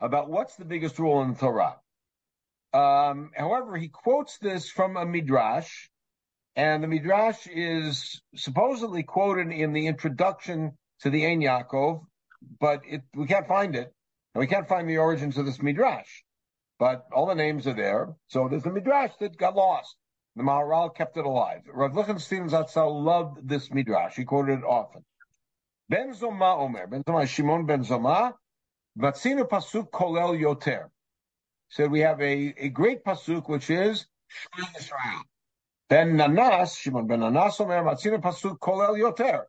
about 0.01 0.31
what's 0.31 0.57
the 0.57 0.65
biggest 0.65 0.99
rule 0.99 1.23
in 1.23 1.35
Torah. 1.35 1.77
Um, 2.73 3.31
however, 3.35 3.77
he 3.77 3.89
quotes 3.89 4.39
this 4.39 4.69
from 4.69 4.97
a 4.97 5.07
midrash, 5.07 5.89
and 6.57 6.83
the 6.83 6.89
midrash 6.89 7.47
is 7.47 8.21
supposedly 8.35 9.03
quoted 9.03 9.51
in 9.51 9.73
the 9.73 9.87
introduction 9.87 10.77
to 11.01 11.11
the 11.11 11.27
Ein 11.27 11.41
Yaakov, 11.41 12.05
but 12.61 12.83
it, 12.89 13.03
we 13.15 13.27
can't 13.27 13.47
find 13.49 13.77
it, 13.77 13.93
and 14.35 14.41
we 14.41 14.47
can't 14.47 14.69
find 14.69 14.89
the 14.89 14.99
origins 14.99 15.39
of 15.39 15.47
this 15.47 15.63
midrash. 15.63 16.25
But 16.85 17.07
all 17.15 17.25
the 17.25 17.35
names 17.35 17.67
are 17.67 17.73
there, 17.73 18.15
so 18.27 18.47
there's 18.47 18.67
a 18.67 18.71
midrash 18.71 19.13
that 19.21 19.39
got 19.39 19.57
lost. 19.57 19.97
The 20.37 20.43
Maharal 20.43 20.95
kept 20.95 21.17
it 21.17 21.25
alive. 21.25 21.63
Rav 21.73 21.97
Lichtenstein 21.97 22.47
Zatzal 22.51 23.03
loved 23.03 23.49
this 23.49 23.73
midrash. 23.73 24.17
He 24.17 24.27
quoted 24.27 24.59
it 24.59 24.65
often. 24.65 25.03
Ben 25.89 26.13
Zoma 26.13 26.59
Omer, 26.59 26.87
Ben 26.87 27.03
Zoma 27.03 27.27
Shimon 27.27 27.65
Ben 27.65 27.85
Zoma, 27.85 28.35
Vatzinu 28.99 29.49
Pasuk 29.49 29.89
Kolel 29.93 30.39
Yoter 30.39 30.91
said 31.71 31.91
we 31.91 32.01
have 32.01 32.21
a, 32.21 32.55
a 32.59 32.69
great 32.69 33.03
pasuk 33.03 33.49
which 33.49 33.71
is 33.71 34.05
Shema 34.29 34.67
Yisrael. 34.67 35.23
Ben 35.89 36.19
Nanas, 36.19 36.77
Shimon 36.77 37.07
Ben 37.07 37.21
Nanas 37.21 37.59
Omer 37.63 37.83
Matzina 37.83 38.21
pasuk 38.21 38.59
Kolel 38.59 38.99
Yoter. 38.99 39.45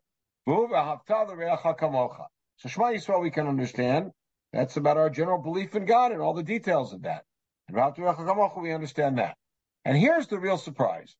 So 2.57 2.69
Shema 2.69 2.85
Yisrael 2.93 3.21
we 3.21 3.29
can 3.29 3.47
understand. 3.47 4.13
That's 4.55 4.77
about 4.77 4.95
our 4.95 5.09
general 5.09 5.37
belief 5.37 5.75
in 5.75 5.83
God 5.83 6.13
and 6.13 6.21
all 6.21 6.33
the 6.33 6.41
details 6.41 6.93
of 6.93 7.01
that. 7.01 7.25
And 7.67 7.75
we 7.75 8.73
understand 8.73 9.17
that. 9.17 9.35
And 9.83 9.97
here's 9.97 10.27
the 10.27 10.39
real 10.39 10.57
surprise. 10.57 11.13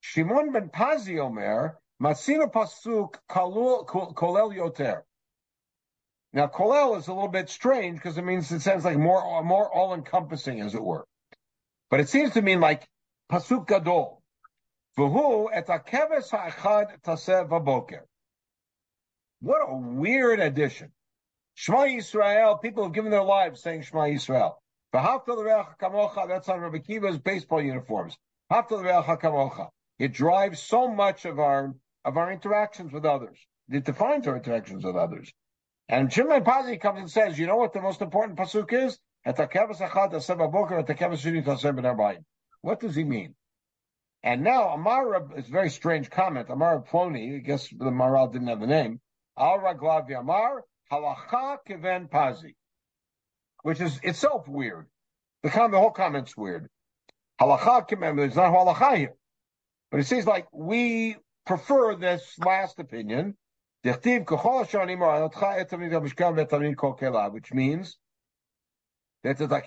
Shimon 0.00 0.52
ben 0.52 0.68
Pazi 0.68 1.18
Omer, 1.18 1.78
Matzina 2.02 2.52
Pasuk 2.52 3.14
Kolel 3.30 4.54
Yoter. 4.54 5.00
Now, 6.34 6.46
kolel 6.48 6.98
is 6.98 7.08
a 7.08 7.14
little 7.14 7.28
bit 7.28 7.48
strange 7.48 7.96
because 7.96 8.18
it 8.18 8.24
means 8.24 8.52
it 8.52 8.60
sounds 8.60 8.84
like 8.84 8.98
more, 8.98 9.42
more 9.42 9.72
all-encompassing, 9.72 10.60
as 10.60 10.74
it 10.74 10.82
were. 10.82 11.06
But 11.88 12.00
it 12.00 12.10
seems 12.10 12.32
to 12.34 12.42
mean 12.42 12.60
like 12.60 12.86
pasuk 13.32 13.66
gadol. 13.66 14.20
V'hu 14.98 15.48
et 15.54 15.68
hakeves 15.68 16.30
ha'echad 16.30 17.00
taseh 17.00 17.48
v'boker. 17.48 18.02
What 19.40 19.62
a 19.66 19.74
weird 19.74 20.40
addition. 20.40 20.92
Shema 21.54 21.84
Yisrael, 21.84 22.60
people 22.60 22.82
have 22.82 22.92
given 22.92 23.12
their 23.12 23.22
lives 23.22 23.62
saying 23.62 23.82
Shema 23.82 24.02
Yisrael. 24.02 24.54
that's 24.92 26.48
on 26.48 26.60
Rabbi 26.60 26.78
Kiva's 26.78 27.18
baseball 27.18 27.62
uniforms. 27.62 28.16
It 29.98 30.12
drives 30.12 30.60
so 30.60 30.88
much 30.88 31.24
of 31.24 31.38
our, 31.38 31.74
of 32.04 32.16
our 32.16 32.32
interactions 32.32 32.92
with 32.92 33.04
others. 33.04 33.38
It 33.70 33.84
defines 33.84 34.26
our 34.26 34.36
interactions 34.36 34.84
with 34.84 34.96
others. 34.96 35.32
And 35.88 36.12
Shimon 36.12 36.42
Pazi 36.44 36.80
comes 36.80 36.98
and 36.98 37.10
says, 37.10 37.38
you 37.38 37.46
know 37.46 37.56
what 37.56 37.72
the 37.72 37.80
most 37.80 38.02
important 38.02 38.38
pasuk 38.38 38.72
is? 38.72 38.98
What 42.62 42.80
does 42.80 42.96
he 42.96 43.04
mean? 43.04 43.34
And 44.22 44.42
now 44.42 44.68
Amar, 44.70 45.38
is 45.38 45.48
a 45.48 45.50
very 45.50 45.70
strange 45.70 46.10
comment. 46.10 46.50
Amar 46.50 46.82
Ploni, 46.82 47.36
I 47.36 47.38
guess 47.38 47.68
the 47.68 47.90
Maharal 47.90 48.32
didn't 48.32 48.48
have 48.48 48.60
the 48.60 48.66
name. 48.66 49.00
Al 49.38 49.60
Raglavi 49.60 50.18
Amar 50.18 50.64
Halacha 50.90 51.58
Kiven 51.68 52.08
Pazi, 52.08 52.54
which 53.62 53.80
is 53.80 53.98
itself 54.02 54.46
weird. 54.48 54.86
The, 55.42 55.50
com- 55.50 55.70
the 55.70 55.78
whole 55.78 55.90
comment's 55.90 56.36
weird. 56.36 56.68
Halacha 57.40 57.88
Kiven, 57.88 58.16
there's 58.16 58.36
not 58.36 58.52
halacha 58.52 58.96
here. 58.96 59.14
But 59.90 60.00
it 60.00 60.06
seems 60.06 60.26
like 60.26 60.46
we 60.52 61.16
prefer 61.46 61.94
this 61.94 62.38
last 62.38 62.78
opinion, 62.78 63.36
which 63.82 63.94
means 67.52 67.98
that 69.22 69.38
the 69.38 69.62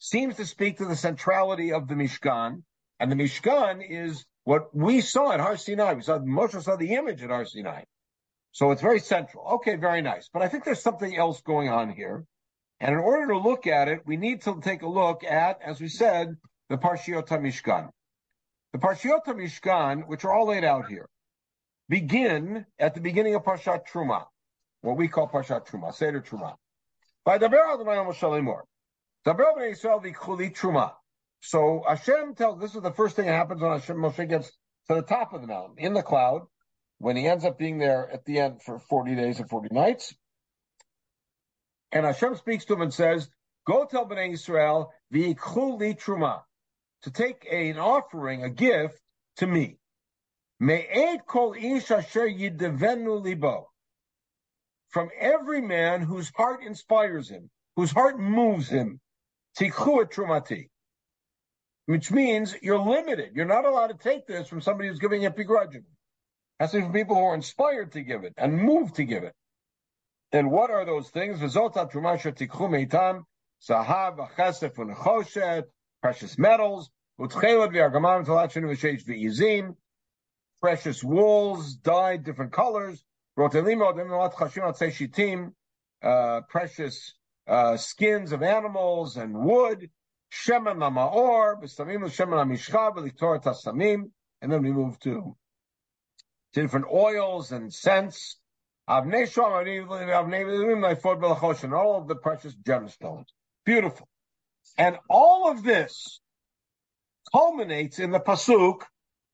seems 0.00 0.36
to 0.36 0.46
speak 0.46 0.78
to 0.78 0.84
the 0.84 0.96
centrality 0.96 1.72
of 1.72 1.88
the 1.88 1.94
Mishkan, 1.94 2.62
and 3.00 3.12
the 3.12 3.16
Mishkan 3.16 3.82
is 3.88 4.24
what 4.44 4.74
we 4.74 5.00
saw 5.00 5.32
at 5.32 5.40
Har 5.40 5.56
Sinai. 5.56 5.94
We 5.94 6.02
saw 6.02 6.18
Moshe 6.18 6.62
saw 6.62 6.76
the 6.76 6.94
image 6.94 7.22
at 7.22 7.30
Har 7.30 7.44
Sinai, 7.44 7.82
so 8.52 8.70
it's 8.70 8.82
very 8.82 9.00
central. 9.00 9.46
Okay, 9.54 9.76
very 9.76 10.02
nice. 10.02 10.28
But 10.32 10.42
I 10.42 10.48
think 10.48 10.64
there's 10.64 10.82
something 10.82 11.16
else 11.16 11.40
going 11.42 11.68
on 11.68 11.90
here, 11.90 12.24
and 12.80 12.92
in 12.92 12.98
order 12.98 13.28
to 13.28 13.38
look 13.38 13.66
at 13.66 13.88
it, 13.88 14.02
we 14.06 14.16
need 14.16 14.42
to 14.42 14.60
take 14.60 14.82
a 14.82 14.88
look 14.88 15.24
at, 15.24 15.60
as 15.62 15.80
we 15.80 15.88
said, 15.88 16.36
the 16.68 16.76
Parshiot 16.78 17.28
Mishkan. 17.28 17.90
The 18.72 18.78
Parshiot 18.78 19.24
Mishkan, 19.26 20.06
which 20.06 20.24
are 20.24 20.32
all 20.32 20.48
laid 20.48 20.64
out 20.64 20.88
here, 20.88 21.08
begin 21.88 22.66
at 22.78 22.94
the 22.94 23.00
beginning 23.00 23.34
of 23.34 23.44
Parshat 23.44 23.82
Truma, 23.90 24.26
what 24.82 24.96
we 24.96 25.08
call 25.08 25.28
Parshat 25.28 25.66
Truma, 25.66 25.94
Seder 25.94 26.20
Truma. 26.20 26.54
By 27.24 27.38
the 27.38 27.48
Shalimor. 27.48 28.62
Truma. 29.24 30.92
So 31.40 31.84
Hashem 31.86 32.34
tells 32.34 32.60
this 32.60 32.74
is 32.74 32.82
the 32.82 32.92
first 32.92 33.16
thing 33.16 33.26
that 33.26 33.32
happens 33.32 33.60
when 33.60 33.72
Hashem 33.72 33.96
Moshe 33.96 34.28
gets 34.28 34.50
to 34.88 34.94
the 34.94 35.02
top 35.02 35.32
of 35.32 35.40
the 35.40 35.46
mountain 35.46 35.74
in 35.78 35.94
the 35.94 36.02
cloud, 36.02 36.46
when 36.98 37.16
he 37.16 37.26
ends 37.26 37.44
up 37.44 37.58
being 37.58 37.78
there 37.78 38.08
at 38.10 38.24
the 38.24 38.40
end 38.40 38.62
for 38.62 38.78
40 38.78 39.14
days 39.14 39.38
and 39.38 39.48
40 39.48 39.68
nights. 39.72 40.14
And 41.92 42.04
Hashem 42.04 42.36
speaks 42.36 42.64
to 42.66 42.74
him 42.74 42.82
and 42.82 42.92
says, 42.92 43.28
Go 43.66 43.84
tell 43.84 44.06
Bnei 44.06 44.32
Israel, 44.32 44.92
V'ikhu 45.12 45.98
truma, 45.98 46.42
to 47.02 47.10
take 47.10 47.46
a, 47.50 47.70
an 47.70 47.78
offering, 47.78 48.42
a 48.42 48.50
gift 48.50 49.00
to 49.36 49.46
me. 49.46 49.78
Me'ed 50.60 51.24
kol 51.26 51.54
ish 51.54 51.90
asher 51.90 52.28
libo. 52.28 53.70
From 54.88 55.10
every 55.18 55.60
man 55.60 56.00
whose 56.00 56.32
heart 56.34 56.62
inspires 56.64 57.28
him, 57.28 57.50
whose 57.76 57.92
heart 57.92 58.18
moves 58.18 58.68
him, 58.68 59.00
tikhu 59.58 60.10
trumati. 60.10 60.70
Which 61.86 62.10
means 62.10 62.54
you're 62.60 62.78
limited. 62.78 63.32
You're 63.34 63.46
not 63.46 63.64
allowed 63.64 63.88
to 63.88 63.94
take 63.94 64.26
this 64.26 64.48
from 64.48 64.60
somebody 64.60 64.88
who's 64.88 64.98
giving 64.98 65.22
it 65.22 65.36
begrudgingly. 65.36 65.97
Be 66.60 66.66
from 66.66 66.92
people 66.92 67.14
who 67.14 67.22
are 67.22 67.34
inspired 67.34 67.92
to 67.92 68.02
give 68.02 68.24
it 68.24 68.34
and 68.36 68.58
moved 68.58 68.96
to 68.96 69.04
give 69.04 69.22
it. 69.22 69.34
And 70.32 70.50
what 70.50 70.70
are 70.70 70.84
those 70.84 71.08
things? 71.08 71.40
Precious 76.02 76.38
metals, 76.38 76.90
precious 80.60 81.04
wools, 81.04 81.74
dyed 81.76 82.24
different 82.24 82.52
colors, 82.52 83.04
uh, 86.02 86.40
precious 86.48 87.14
uh, 87.46 87.76
skins 87.76 88.32
of 88.32 88.42
animals 88.42 89.16
and 89.16 89.34
wood, 89.34 89.90
and 94.40 94.52
then 94.52 94.62
we 94.62 94.72
move 94.72 94.98
to, 95.00 95.36
to 96.54 96.62
different 96.62 96.86
oils 96.92 97.52
and 97.52 97.72
scents, 97.72 98.36
all 101.74 101.98
of 101.98 102.08
the 102.08 102.16
precious 102.16 102.54
gemstones. 102.54 103.26
Beautiful. 103.64 104.08
And 104.76 104.96
all 105.10 105.50
of 105.50 105.62
this 105.62 106.20
culminates 107.32 107.98
in 107.98 108.10
the 108.10 108.20
pasuk, 108.20 108.82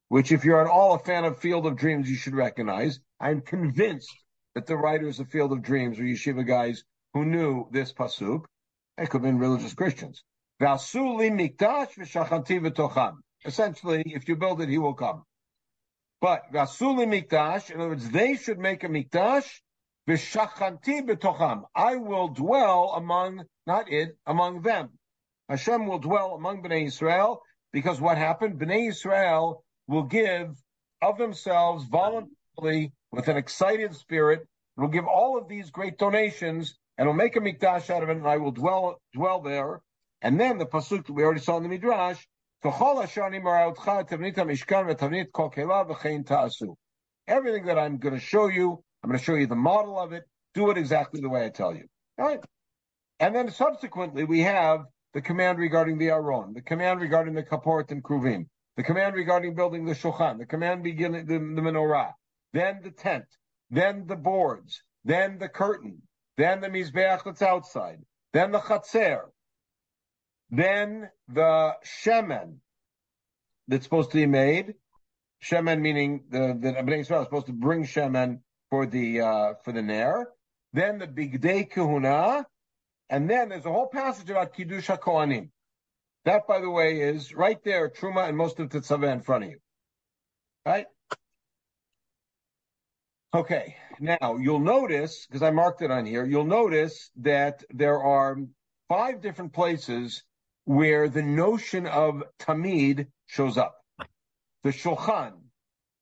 which 0.09 0.33
if 0.33 0.45
you're 0.45 0.61
at 0.61 0.71
all 0.71 0.95
a 0.95 0.99
fan 0.99 1.25
of 1.25 1.39
Field 1.39 1.67
of 1.67 1.77
Dreams, 1.77 2.11
you 2.11 2.17
should 2.17 2.35
recognize. 2.35 2.99
I'm 3.21 3.41
convinced 3.43 4.15
that 4.55 4.67
the 4.67 4.77
writers 4.77 5.21
of 5.21 5.29
Field 5.29 5.53
of 5.53 5.63
Dreams 5.63 5.99
were 5.99 6.05
yeshiva 6.05 6.47
guys 6.47 6.85
who 7.13 7.25
knew 7.25 7.69
this 7.71 7.93
pasuk. 7.93 8.45
They 8.97 9.07
could 9.07 9.23
have 9.23 9.23
been 9.23 9.39
religious 9.39 9.75
Christians. 9.75 10.23
Essentially, 13.47 14.03
if 14.07 14.29
you 14.29 14.37
build 14.37 14.61
it, 14.61 14.69
he 14.69 14.79
will 14.79 14.95
come. 14.95 15.25
But 16.25 16.51
Vasuli 16.55 17.05
Mikdash, 17.05 17.71
in 17.71 17.79
other 17.79 17.91
words, 17.91 18.09
they 18.09 18.37
should 18.37 18.59
make 18.59 18.83
a 18.83 18.89
Mikdash, 18.89 19.61
V'shachanti 20.09 21.07
betocham. 21.07 21.65
I 21.75 21.97
will 21.97 22.29
dwell 22.29 22.95
among, 22.97 23.45
not 23.67 23.93
it, 23.93 24.17
among 24.25 24.63
them. 24.63 24.89
Hashem 25.51 25.87
will 25.87 25.99
dwell 25.99 26.33
among 26.33 26.63
Bnei 26.63 26.87
Israel, 26.87 27.43
because 27.75 28.01
what 28.01 28.17
happened? 28.17 28.59
Bnei 28.59 28.89
Israel 28.89 29.67
will 29.87 30.05
give 30.05 30.57
of 31.03 31.19
themselves 31.19 31.85
voluntarily 31.85 32.95
with 33.13 33.29
an 33.29 33.37
excited 33.37 33.95
spirit, 33.95 34.41
it 34.41 34.81
will 34.81 34.89
give 34.89 35.07
all 35.07 35.37
of 35.37 35.47
these 35.47 35.69
great 35.69 35.99
donations 35.99 36.75
and 36.97 37.07
will 37.07 37.13
make 37.13 37.37
a 37.37 37.41
mikdash 37.41 37.91
out 37.91 38.03
of 38.03 38.09
it, 38.09 38.17
and 38.17 38.27
I 38.27 38.39
will 38.39 38.53
dwell 38.53 38.99
dwell 39.13 39.43
there. 39.43 39.83
And 40.23 40.41
then 40.41 40.57
the 40.57 40.65
pasuk 40.65 41.07
that 41.07 41.13
we 41.13 41.23
already 41.23 41.43
saw 41.43 41.59
in 41.59 41.65
the 41.65 41.69
midrash, 41.69 42.27
Everything 47.27 47.67
that 47.67 47.79
I'm 47.79 47.99
going 47.99 48.15
to 48.15 48.21
show 48.21 48.49
you, 48.49 48.83
I'm 49.03 49.11
going 49.11 49.19
to 49.19 49.25
show 49.25 49.35
you 49.35 49.47
the 49.47 49.55
model 49.55 49.99
of 49.99 50.13
it. 50.13 50.25
Do 50.55 50.71
it 50.71 50.79
exactly 50.79 51.21
the 51.21 51.29
way 51.29 51.45
I 51.45 51.51
tell 51.51 51.75
you. 51.75 51.85
All 52.19 52.27
right. 52.27 52.41
And 53.21 53.35
then 53.35 53.51
subsequently, 53.51 54.25
we 54.25 54.41
have 54.41 54.85
the 55.13 55.21
command 55.21 55.59
regarding 55.59 55.99
the 55.99 56.11
Aron, 56.11 56.55
the 56.55 56.63
command 56.63 57.01
regarding 57.01 57.35
the 57.35 57.43
Kaporet 57.43 57.91
and 57.91 58.03
Kruvim, 58.03 58.47
the 58.77 58.83
command 58.83 59.15
regarding 59.15 59.55
building 59.55 59.85
the 59.85 59.95
Shulchan, 59.95 60.39
the 60.39 60.47
command 60.47 60.83
beginning 60.83 61.27
the, 61.27 61.35
the 61.35 61.61
menorah, 61.61 62.13
then 62.53 62.81
the 62.83 62.91
tent, 62.91 63.27
then 63.71 64.07
the 64.07 64.17
boards, 64.17 64.83
then 65.05 65.39
the 65.39 65.49
curtain, 65.49 66.03
then 66.37 66.61
the 66.61 66.69
Mizbeach 66.69 67.25
that's 67.25 67.43
outside, 67.43 68.01
then 68.33 68.53
the 68.53 68.59
Chatzer, 68.59 69.27
then 70.59 71.11
the 71.29 71.75
Shemen 71.85 72.57
that's 73.69 73.85
supposed 73.85 74.11
to 74.11 74.17
be 74.17 74.27
made. 74.27 74.75
Shemen 75.43 75.81
meaning 75.81 76.25
the, 76.31 76.57
the 76.59 76.73
Bnei 76.73 77.01
Israel 77.01 77.21
is 77.21 77.27
supposed 77.27 77.47
to 77.47 77.53
bring 77.53 77.85
Shemen 77.85 78.41
for 78.71 78.87
the, 78.87 79.21
uh, 79.21 79.55
for 79.65 79.73
the 79.73 79.83
Nair. 79.83 80.29
Then 80.73 80.99
the 80.99 81.07
Bigdei 81.07 81.71
Kahuna, 81.71 82.47
and 83.09 83.31
then 83.31 83.51
there's 83.51 83.67
a 83.67 83.73
whole 83.73 83.87
passage 83.87 84.29
about 84.31 84.55
Kiddush 84.55 84.89
HaKohanim. 84.89 85.51
That, 86.25 86.47
by 86.47 86.61
the 86.61 86.71
way, 86.71 87.01
is 87.01 87.35
right 87.35 87.63
there, 87.65 87.91
Truma 87.91 88.29
and 88.29 88.37
most 88.37 88.59
of 88.59 88.71
Tetzaveh 88.71 89.13
in 89.13 89.21
front 89.21 89.45
of 89.45 89.51
you. 89.51 89.59
Right? 90.65 90.87
Okay, 93.35 93.77
now 94.01 94.37
you'll 94.41 94.61
notice, 94.61 95.27
because 95.27 95.43
I 95.43 95.51
marked 95.51 95.83
it 95.83 95.91
on 95.91 96.07
here, 96.07 96.25
you'll 96.25 96.45
notice 96.45 97.11
that 97.17 97.65
there 97.71 98.03
are 98.03 98.37
five 98.89 99.21
different 99.21 99.53
places 99.53 100.23
where 100.65 101.09
the 101.09 101.23
notion 101.23 101.87
of 101.87 102.23
Tamid 102.39 103.09
shows 103.27 103.59
up. 103.59 103.77
The 104.63 104.71
Shulchan 104.71 105.33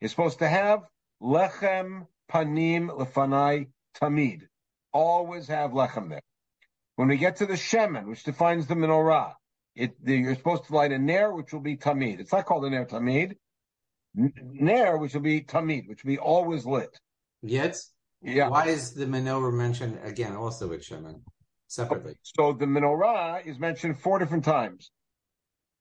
is 0.00 0.10
supposed 0.10 0.38
to 0.38 0.48
have 0.48 0.80
Lechem 1.20 2.06
Panim 2.30 2.88
Lefanai 2.88 3.68
Tamid. 4.00 4.42
Always 4.92 5.48
have 5.48 5.72
Lechem 5.72 6.10
there. 6.10 6.22
When 6.96 7.08
we 7.08 7.16
get 7.16 7.36
to 7.36 7.46
the 7.46 7.54
Shemen, 7.54 8.06
which 8.06 8.22
defines 8.22 8.66
the 8.66 8.74
menorah, 8.74 9.34
it, 9.74 9.94
you're 10.04 10.34
supposed 10.34 10.64
to 10.66 10.74
light 10.74 10.92
a 10.92 10.98
Nair, 10.98 11.32
which 11.32 11.52
will 11.52 11.60
be 11.60 11.76
Tamid. 11.76 12.20
It's 12.20 12.32
not 12.32 12.44
called 12.44 12.64
a 12.66 12.70
Nair 12.70 12.84
Tamid. 12.84 13.36
Nair, 14.14 14.98
which 14.98 15.14
will 15.14 15.22
be 15.22 15.40
Tamid, 15.40 15.88
which 15.88 16.04
will 16.04 16.10
be 16.10 16.18
always 16.18 16.66
lit. 16.66 16.98
Yes? 17.42 17.90
Yeah. 18.20 18.48
Why 18.48 18.66
is 18.68 18.92
the 18.92 19.06
menorah 19.06 19.52
mentioned 19.52 19.98
again 20.04 20.36
also 20.36 20.68
with 20.68 20.82
Shemen 20.82 21.22
separately? 21.72 22.14
So 22.22 22.52
the 22.52 22.66
menorah 22.66 23.46
is 23.46 23.58
mentioned 23.58 23.98
four 23.98 24.18
different 24.18 24.44
times 24.44 24.90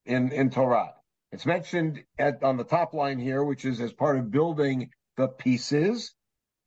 in, 0.06 0.32
in 0.32 0.50
Torah. 0.50 0.94
It's 1.32 1.46
mentioned 1.46 2.04
at, 2.18 2.44
on 2.44 2.58
the 2.58 2.64
top 2.64 2.94
line 2.94 3.20
here, 3.20 3.44
which 3.44 3.66
is 3.66 3.80
as 3.80 3.94
part 3.94 4.18
of 4.18 4.32
building 4.32 4.90
the 5.18 5.28
pieces. 5.28 6.14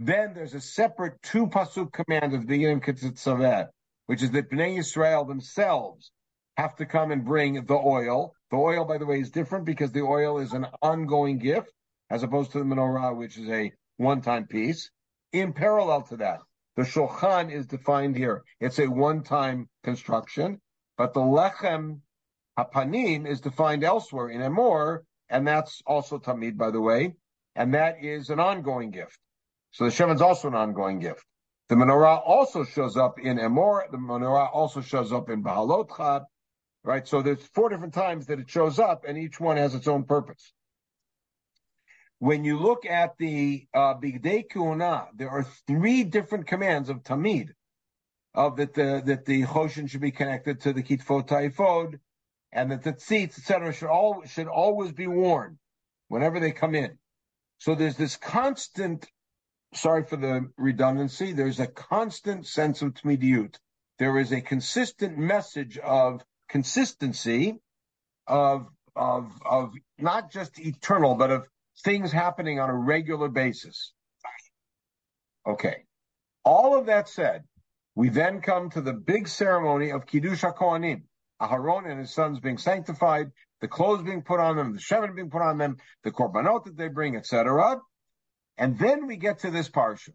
Then 0.00 0.34
there's 0.34 0.54
a 0.54 0.60
separate 0.60 1.20
two 1.22 1.46
pasuk 1.46 1.92
command 1.92 2.34
of 2.34 2.46
the 2.46 2.64
of 2.66 2.80
Kitzitzavet 2.80 3.68
which 4.06 4.22
is 4.22 4.30
that 4.32 4.50
Bnei 4.50 4.78
Israel 4.78 5.24
themselves 5.24 6.10
have 6.56 6.76
to 6.76 6.86
come 6.86 7.10
and 7.10 7.24
bring 7.24 7.64
the 7.64 7.74
oil. 7.74 8.34
The 8.50 8.56
oil, 8.56 8.84
by 8.84 8.98
the 8.98 9.06
way, 9.06 9.20
is 9.20 9.30
different 9.30 9.64
because 9.64 9.92
the 9.92 10.02
oil 10.02 10.38
is 10.38 10.52
an 10.52 10.66
ongoing 10.82 11.38
gift 11.38 11.72
as 12.10 12.22
opposed 12.22 12.52
to 12.52 12.58
the 12.58 12.64
menorah, 12.64 13.16
which 13.16 13.38
is 13.38 13.48
a 13.48 13.72
one-time 13.96 14.46
piece. 14.46 14.90
In 15.32 15.52
parallel 15.52 16.02
to 16.02 16.18
that, 16.18 16.40
the 16.76 16.82
shulchan 16.82 17.52
is 17.52 17.66
defined 17.66 18.16
here. 18.16 18.42
It's 18.60 18.78
a 18.78 18.86
one-time 18.86 19.68
construction, 19.82 20.60
but 20.96 21.14
the 21.14 21.20
lechem 21.20 22.00
Hapanim 22.58 23.26
is 23.26 23.40
defined 23.40 23.84
elsewhere 23.84 24.28
in 24.28 24.40
Emor, 24.40 25.00
and 25.28 25.46
that's 25.46 25.82
also 25.86 26.18
Tamid, 26.18 26.56
by 26.56 26.70
the 26.70 26.80
way, 26.80 27.14
and 27.56 27.74
that 27.74 28.02
is 28.02 28.30
an 28.30 28.38
ongoing 28.38 28.90
gift. 28.90 29.18
So 29.72 29.84
the 29.84 29.90
shemen 29.90 30.14
is 30.14 30.22
also 30.22 30.48
an 30.48 30.54
ongoing 30.54 31.00
gift. 31.00 31.24
The 31.68 31.74
menorah 31.74 32.20
also 32.24 32.64
shows 32.64 32.96
up 32.96 33.18
in 33.18 33.38
Emor. 33.38 33.90
The 33.90 33.96
menorah 33.96 34.54
also 34.54 34.80
shows 34.80 35.12
up 35.12 35.30
in 35.30 35.42
Bahalot 35.42 36.26
right? 36.84 37.08
So 37.08 37.22
there's 37.22 37.42
four 37.54 37.70
different 37.70 37.94
times 37.94 38.26
that 38.26 38.38
it 38.38 38.50
shows 38.50 38.78
up, 38.78 39.04
and 39.08 39.16
each 39.18 39.40
one 39.40 39.56
has 39.56 39.74
its 39.74 39.88
own 39.88 40.04
purpose. 40.04 40.52
When 42.18 42.44
you 42.44 42.58
look 42.58 42.86
at 42.86 43.16
the 43.18 43.66
uh, 43.74 43.94
Bigdei 43.94 44.48
Kuna, 44.50 45.08
there 45.14 45.30
are 45.30 45.44
three 45.66 46.04
different 46.04 46.46
commands 46.46 46.88
of 46.88 47.02
Tamid, 47.02 47.50
of 48.34 48.56
that 48.56 48.74
the 48.74 49.02
that 49.04 49.24
the 49.24 49.42
Choshen 49.42 49.88
should 49.88 50.00
be 50.00 50.10
connected 50.10 50.60
to 50.62 50.72
the 50.72 50.82
Kitfot 50.82 51.28
Taifod, 51.28 51.98
and 52.52 52.70
that 52.70 52.82
the 52.82 52.92
tzitz, 52.92 53.38
etc., 53.38 53.72
should 53.72 53.88
all 53.88 54.22
should 54.24 54.48
always 54.48 54.92
be 54.92 55.06
worn 55.06 55.58
whenever 56.08 56.40
they 56.40 56.52
come 56.52 56.74
in. 56.74 56.98
So 57.58 57.74
there's 57.74 57.96
this 57.96 58.16
constant 58.16 59.06
sorry 59.74 60.04
for 60.04 60.16
the 60.16 60.50
redundancy, 60.56 61.32
there's 61.32 61.60
a 61.60 61.66
constant 61.66 62.46
sense 62.46 62.82
of 62.82 62.94
tmidiyut. 62.94 63.56
There 63.98 64.18
is 64.18 64.32
a 64.32 64.40
consistent 64.40 65.18
message 65.18 65.78
of 65.78 66.22
consistency, 66.48 67.60
of 68.26 68.68
of 68.96 69.32
of 69.44 69.74
not 69.98 70.30
just 70.30 70.58
eternal, 70.58 71.14
but 71.14 71.30
of 71.30 71.46
things 71.82 72.12
happening 72.12 72.60
on 72.60 72.70
a 72.70 72.76
regular 72.76 73.28
basis. 73.28 73.92
Okay. 75.46 75.84
All 76.44 76.78
of 76.78 76.86
that 76.86 77.08
said, 77.08 77.44
we 77.94 78.08
then 78.08 78.40
come 78.40 78.70
to 78.70 78.80
the 78.80 78.92
big 78.92 79.28
ceremony 79.28 79.90
of 79.90 80.06
Kiddush 80.06 80.42
HaKohanim. 80.42 81.02
Aharon 81.40 81.90
and 81.90 82.00
his 82.00 82.14
sons 82.14 82.40
being 82.40 82.58
sanctified, 82.58 83.30
the 83.60 83.68
clothes 83.68 84.02
being 84.02 84.22
put 84.22 84.40
on 84.40 84.56
them, 84.56 84.72
the 84.72 84.78
shemen 84.78 85.14
being 85.14 85.30
put 85.30 85.42
on 85.42 85.58
them, 85.58 85.76
the 86.04 86.10
korbanot 86.10 86.64
that 86.64 86.76
they 86.76 86.88
bring, 86.88 87.16
etc. 87.16 87.80
And 88.56 88.78
then 88.78 89.06
we 89.06 89.16
get 89.16 89.40
to 89.40 89.50
this 89.50 89.68
parsha. 89.68 90.10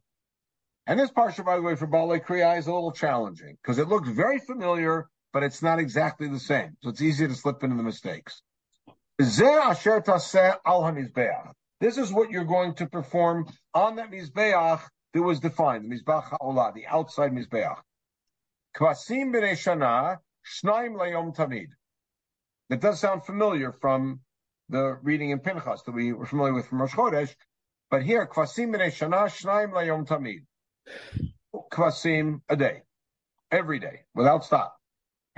And 0.87 0.99
this 0.99 1.11
parsha, 1.11 1.45
by 1.45 1.57
the 1.57 1.61
way, 1.61 1.75
for 1.75 1.87
Balei 1.87 2.23
Kriya 2.23 2.57
is 2.57 2.67
a 2.67 2.73
little 2.73 2.91
challenging 2.91 3.57
because 3.61 3.79
it 3.79 3.87
looks 3.87 4.09
very 4.09 4.39
familiar, 4.39 5.07
but 5.33 5.43
it's 5.43 5.61
not 5.61 5.77
exactly 5.77 6.27
the 6.27 6.39
same. 6.39 6.77
So 6.81 6.89
it's 6.89 7.01
easy 7.01 7.27
to 7.27 7.35
slip 7.35 7.63
into 7.63 7.75
the 7.75 7.83
mistakes. 7.83 8.41
This 9.19 9.37
is 11.97 12.13
what 12.13 12.31
you're 12.31 12.45
going 12.45 12.73
to 12.75 12.87
perform 12.87 13.47
on 13.73 13.97
that 13.97 14.11
Mizbeach 14.11 14.81
that 15.13 15.21
was 15.21 15.41
defined, 15.41 15.83
the 15.83 15.89
Mizbeach 15.93 16.23
HaOlah, 16.29 16.73
the 16.73 16.87
outside 16.87 17.33
Mizbeach. 17.33 17.75
Kvasim 18.77 19.33
b'nei 19.33 19.57
shana, 19.57 20.19
shnaim 20.63 20.95
layom 20.97 21.35
tamid. 21.35 21.67
It 22.69 22.79
does 22.79 23.01
sound 23.01 23.25
familiar 23.25 23.73
from 23.73 24.21
the 24.69 24.97
reading 25.03 25.31
in 25.31 25.39
Pinchas 25.39 25.83
that 25.83 25.91
we 25.91 26.13
were 26.13 26.25
familiar 26.25 26.53
with 26.53 26.67
from 26.67 26.79
Rosh 26.79 26.93
Chodesh, 26.93 27.35
but 27.91 28.03
here, 28.03 28.25
kvasim 28.25 28.73
b'nei 28.73 28.87
shana 28.87 29.25
shnaim 29.25 29.73
layom 29.73 30.07
tamid. 30.07 30.45
Kvasim 31.73 32.39
a 32.47 32.55
day, 32.55 32.83
every 33.51 33.79
day, 33.79 34.03
without 34.15 34.45
stop. 34.45 34.78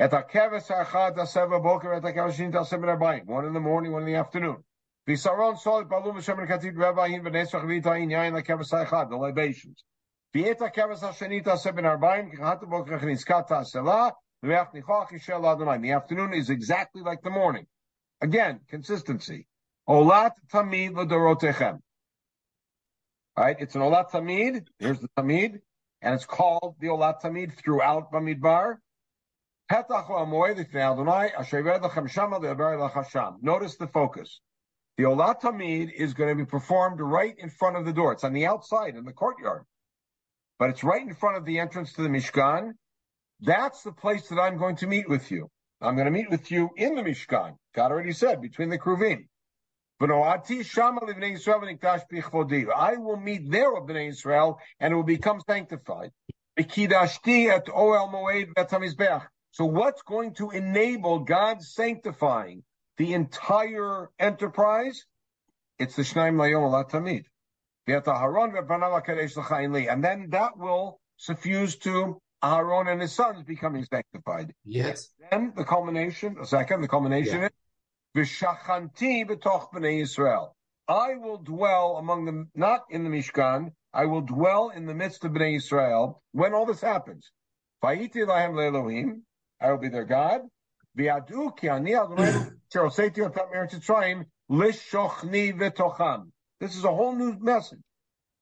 At 0.01 0.09
hakeves 0.09 0.67
ha'achad 0.67 1.15
aseva 1.15 1.61
boker 1.61 1.93
at 1.93 2.01
hakeves 2.01 2.33
shin 2.33 2.51
tasem 2.51 2.81
arbaim. 2.81 3.27
One 3.27 3.45
in 3.45 3.53
the 3.53 3.59
morning, 3.59 3.91
one 3.91 4.01
in 4.01 4.07
the 4.07 4.15
afternoon. 4.15 4.63
V'saron 5.07 5.59
sol 5.59 5.83
balum 5.83 6.15
v'shem 6.15 6.43
kativ 6.47 6.73
revahin 6.73 7.21
v'nesach 7.21 7.63
v'itayin 7.63 8.09
yain 8.09 8.33
hakeves 8.33 8.71
ha'achad, 8.71 9.11
the 9.11 9.15
libations. 9.15 9.83
V'et 10.33 10.57
hakeves 10.57 11.01
ha'sheni 11.01 11.43
tasem 11.43 11.75
arbaim 11.75 12.33
kichat 12.33 12.67
boker 12.67 12.97
chniskat 12.97 13.47
ta'asela 13.49 14.13
v'yach 14.43 14.73
nichach 14.73 15.09
yishel 15.11 15.45
adonai. 15.45 15.77
The 15.77 15.91
afternoon 15.91 16.33
is 16.33 16.49
exactly 16.49 17.03
like 17.03 17.21
the 17.21 17.29
morning. 17.29 17.67
Again, 18.21 18.61
consistency. 18.69 19.45
Olat 19.87 20.31
tamid 20.51 20.95
l'dorotechem. 20.95 21.77
Right? 23.37 23.55
It's 23.59 23.75
an 23.75 23.81
Olat 23.81 24.09
Tamid. 24.09 24.65
Here's 24.79 24.99
the 24.99 25.09
Tamid. 25.17 25.59
And 26.01 26.15
it's 26.15 26.25
called 26.25 26.75
the 26.79 26.87
Olat 26.87 27.21
Tamid 27.21 27.53
throughout 27.53 28.11
Bamidbar. 28.11 28.77
Notice 33.41 33.77
the 33.77 33.87
focus. 33.87 34.41
The 34.97 35.03
Olat 35.03 35.39
Tamid 35.41 35.93
is 35.93 36.13
going 36.13 36.29
to 36.29 36.35
be 36.35 36.45
performed 36.45 36.99
right 36.99 37.33
in 37.37 37.49
front 37.49 37.77
of 37.77 37.85
the 37.85 37.93
door. 37.93 38.11
It's 38.11 38.25
on 38.25 38.33
the 38.33 38.47
outside 38.47 38.97
in 38.97 39.05
the 39.05 39.13
courtyard, 39.13 39.63
but 40.59 40.71
it's 40.71 40.83
right 40.83 41.01
in 41.01 41.13
front 41.13 41.37
of 41.37 41.45
the 41.45 41.59
entrance 41.59 41.93
to 41.93 42.01
the 42.01 42.09
Mishkan. 42.09 42.73
That's 43.39 43.81
the 43.83 43.93
place 43.93 44.27
that 44.27 44.41
I'm 44.41 44.57
going 44.57 44.75
to 44.77 44.87
meet 44.87 45.07
with 45.07 45.31
you. 45.31 45.49
I'm 45.79 45.95
going 45.95 46.03
to 46.03 46.11
meet 46.11 46.29
with 46.29 46.51
you 46.51 46.71
in 46.75 46.95
the 46.95 47.01
Mishkan. 47.03 47.55
God 47.73 47.91
already 47.91 48.11
said 48.11 48.41
between 48.41 48.67
the 48.67 48.77
Kruvim. 48.77 49.29
I 52.75 52.97
will 52.97 53.17
meet 53.17 53.49
there 53.49 53.71
with 53.71 53.83
Bnei 53.83 54.09
Israel, 54.09 54.59
and 54.81 54.91
it 54.91 54.95
will 54.97 55.03
become 55.03 55.39
sanctified. 55.47 56.11
So 59.51 59.65
what's 59.65 60.01
going 60.01 60.33
to 60.35 60.51
enable 60.51 61.19
God 61.19 61.61
sanctifying 61.61 62.63
the 62.97 63.13
entire 63.13 64.09
enterprise? 64.17 65.05
It's 65.77 65.95
the 65.95 66.03
Shnaim 66.03 66.35
Layom 66.35 66.89
Tamid. 66.89 67.25
And 69.89 70.03
then 70.03 70.29
that 70.29 70.57
will 70.57 71.01
suffuse 71.17 71.75
to 71.77 72.21
Aaron 72.43 72.87
and 72.87 73.01
his 73.01 73.13
sons 73.13 73.43
becoming 73.43 73.83
sanctified. 73.85 74.53
Yes. 74.63 75.09
Then 75.29 75.53
the 75.55 75.65
culmination, 75.65 76.37
a 76.41 76.45
second, 76.45 76.81
the 76.81 76.87
culmination 76.87 77.41
yeah. 77.41 77.49
is 78.15 78.29
V'shachanti 78.29 79.27
b'toch 79.27 79.71
b'nei 79.73 80.01
Yisrael. 80.01 80.53
I 80.87 81.15
will 81.15 81.37
dwell 81.37 81.97
among 81.97 82.25
them, 82.25 82.49
not 82.55 82.85
in 82.89 83.03
the 83.03 83.09
Mishkan. 83.09 83.73
I 83.93 84.05
will 84.05 84.21
dwell 84.21 84.69
in 84.69 84.85
the 84.85 84.93
midst 84.93 85.25
of 85.25 85.31
b'nei 85.33 85.57
Yisrael 85.57 86.21
when 86.31 86.53
all 86.53 86.65
this 86.65 86.81
happens. 86.81 87.31
Vayiti 87.83 88.25
lahem 88.25 88.53
le'elohim. 88.53 89.21
I 89.61 89.71
will 89.71 89.77
be 89.77 89.89
their 89.89 90.05
God. 90.05 90.41
V'yadu 90.97 91.55
ki 91.55 91.69
ani 91.69 91.95
Adonai 91.95 92.49
cheroseti 92.73 93.19
otam 93.19 93.53
eretz 93.53 93.75
Yisrael 93.75 94.25
lishochni 94.49 95.53
v'tocham. 95.57 96.31
This 96.59 96.75
is 96.75 96.83
a 96.83 96.93
whole 96.93 97.15
new 97.15 97.37
message. 97.39 97.79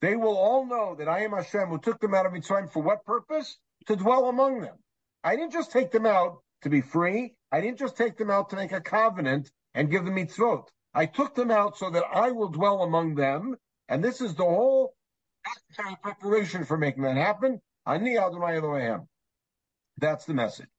They 0.01 0.15
will 0.15 0.37
all 0.37 0.65
know 0.65 0.95
that 0.95 1.09
I 1.09 1.23
am 1.25 1.31
Hashem 1.31 1.67
who 1.67 1.77
took 1.77 1.99
them 1.99 2.15
out 2.15 2.25
of 2.25 2.31
Mitzrayim 2.31 2.71
for 2.71 2.81
what 2.81 3.05
purpose? 3.05 3.57
To 3.87 3.95
dwell 3.95 4.29
among 4.29 4.61
them. 4.61 4.77
I 5.23 5.35
didn't 5.35 5.51
just 5.51 5.71
take 5.71 5.91
them 5.91 6.05
out 6.05 6.37
to 6.61 6.69
be 6.69 6.81
free. 6.81 7.35
I 7.51 7.59
didn't 7.61 7.79
just 7.79 7.97
take 7.97 8.17
them 8.17 8.29
out 8.29 8.49
to 8.51 8.55
make 8.55 8.71
a 8.71 8.81
covenant 8.81 9.51
and 9.73 9.91
give 9.91 10.05
them 10.05 10.15
mitzvot. 10.15 10.67
I 10.93 11.05
took 11.05 11.35
them 11.35 11.51
out 11.51 11.77
so 11.77 11.89
that 11.89 12.03
I 12.11 12.31
will 12.31 12.49
dwell 12.49 12.81
among 12.83 13.15
them, 13.15 13.55
and 13.87 14.03
this 14.03 14.21
is 14.21 14.35
the 14.35 14.43
whole 14.43 14.93
preparation 16.01 16.65
for 16.65 16.77
making 16.77 17.03
that 17.03 17.17
happen. 17.17 17.61
Ani 17.85 18.17
Adonai 18.17 18.57
Elohim. 18.57 19.07
That's 19.97 20.25
the 20.25 20.33
message. 20.33 20.69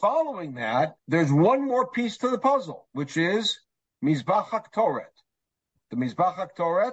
Following 0.00 0.54
that, 0.54 0.96
there's 1.08 1.32
one 1.32 1.66
more 1.66 1.90
piece 1.90 2.18
to 2.18 2.28
the 2.28 2.38
puzzle, 2.38 2.88
which 2.92 3.16
is 3.16 3.58
Mizbach 4.04 4.46
HaKtoret. 4.46 5.04
The 5.90 5.96
Mizbach 5.96 6.36
HaKtoret, 6.36 6.92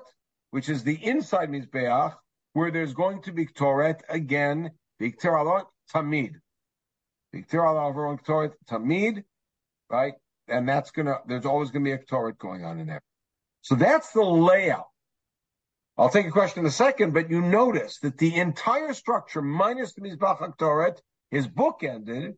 which 0.52 0.69
is 0.69 0.84
the 0.84 0.95
inside 1.04 1.50
Mizbeach, 1.50 2.15
where 2.54 2.71
there's 2.71 2.93
going 2.93 3.21
to 3.23 3.32
be 3.32 3.45
Ktoret 3.45 4.02
again, 4.10 4.71
Viktir 5.00 5.65
Tamid. 5.93 6.36
Viktir 7.34 8.19
Ktoret 8.23 8.54
Tamid, 8.69 9.23
right? 9.89 10.13
and 10.47 10.67
that's 10.67 10.91
gonna. 10.91 11.17
There's 11.28 11.45
always 11.45 11.71
gonna 11.71 11.86
be 11.86 11.91
a 11.91 11.97
Torah 11.97 12.34
going 12.34 12.65
on 12.65 12.80
in 12.80 12.88
there. 12.88 13.02
So 13.62 13.76
that's 13.76 14.12
the 14.12 14.23
layout. 14.23 14.88
I'll 15.97 16.10
take 16.10 16.28
a 16.28 16.32
question 16.32 16.62
in 16.62 16.67
a 16.67 16.71
second, 16.71 17.13
but 17.13 17.30
you 17.30 17.41
notice 17.41 18.00
that 18.00 18.17
the 18.17 18.36
entire 18.36 18.93
structure, 18.93 19.41
minus 19.41 19.93
the 19.93 20.02
Mizbach 20.02 20.39
HaKtoret, 20.39 21.00
is 21.32 21.47
bookended 21.47 22.36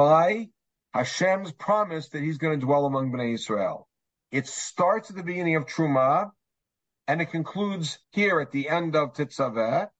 by 0.00 0.48
Hashem's 0.94 1.52
promise 1.52 2.08
that 2.08 2.22
He's 2.22 2.38
going 2.38 2.58
to 2.58 2.64
dwell 2.64 2.86
among 2.86 3.12
Bnei 3.12 3.34
Israel. 3.34 3.86
It 4.32 4.46
starts 4.46 5.10
at 5.10 5.16
the 5.16 5.22
beginning 5.22 5.56
of 5.56 5.66
Truma, 5.66 6.30
and 7.06 7.20
it 7.20 7.26
concludes 7.26 7.98
here 8.12 8.40
at 8.40 8.50
the 8.50 8.70
end 8.70 8.96
of 8.96 9.12
Tetzaveh. 9.12 9.90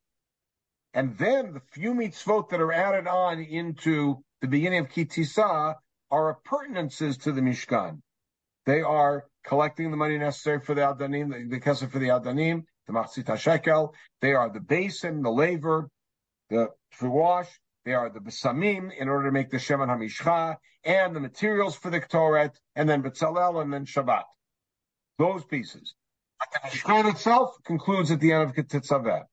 And 0.95 1.19
then 1.19 1.53
the 1.53 1.61
few 1.73 1.93
mitzvot 1.93 2.49
that 2.49 2.63
are 2.63 2.73
added 2.73 3.09
on 3.09 3.41
into 3.41 4.25
the 4.41 4.49
beginning 4.49 4.79
of 4.79 4.89
Kitisa 4.89 5.75
are 6.11 6.31
appurtenances 6.31 7.19
to 7.19 7.33
the 7.33 7.43
Mishkan. 7.43 8.01
They 8.65 8.81
are 8.81 9.27
collecting 9.45 9.91
the 9.91 9.99
money 9.99 10.17
necessary 10.17 10.61
for 10.61 10.75
the 10.75 10.81
Adanim, 10.81 11.31
the, 11.31 11.57
the 11.57 11.61
Kesef 11.61 11.91
for 11.91 11.99
the 11.99 12.09
Adanim, 12.09 12.63
the 12.87 12.95
Machzit 12.95 13.27
HaShekel. 13.27 13.93
They 14.23 14.33
are 14.33 14.49
the 14.49 14.61
basin, 14.61 15.21
the 15.21 15.31
laver, 15.31 15.91
the 16.49 16.71
wash. 17.03 17.51
They 17.85 17.95
are 17.95 18.11
the 18.11 18.21
besamim 18.21 18.91
in 18.97 19.09
order 19.09 19.27
to 19.27 19.33
make 19.33 19.51
the 19.51 19.57
Shemen 19.57 19.89
HaMishcha 19.89 20.57
and 20.85 21.17
the 21.17 21.21
materials 21.21 21.77
for 21.77 21.91
the 21.91 22.01
Ktoret, 22.01 22.53
and 22.77 22.89
then 22.89 23.03
Betzalel 23.03 23.63
and 23.63 23.73
then 23.73 23.87
Shabbat. 23.87 24.25
Those 25.19 25.45
pieces. 25.45 25.95
But 26.39 26.49
the 26.53 26.69
Mishkan 26.69 27.11
itself 27.11 27.57
concludes 27.65 28.11
at 28.11 28.21
the 28.21 28.33
end 28.33 28.51
of 28.51 28.55
Tetzaveh. 28.55 29.25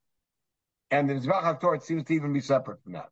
And 0.92 1.10
the 1.10 1.16
Mizbach 1.16 1.44
HaKtoret 1.44 1.84
seems 1.84 2.06
to 2.06 2.14
even 2.14 2.34
be 2.34 2.42
separate 2.42 2.82
from 2.84 2.94
that. 2.94 3.10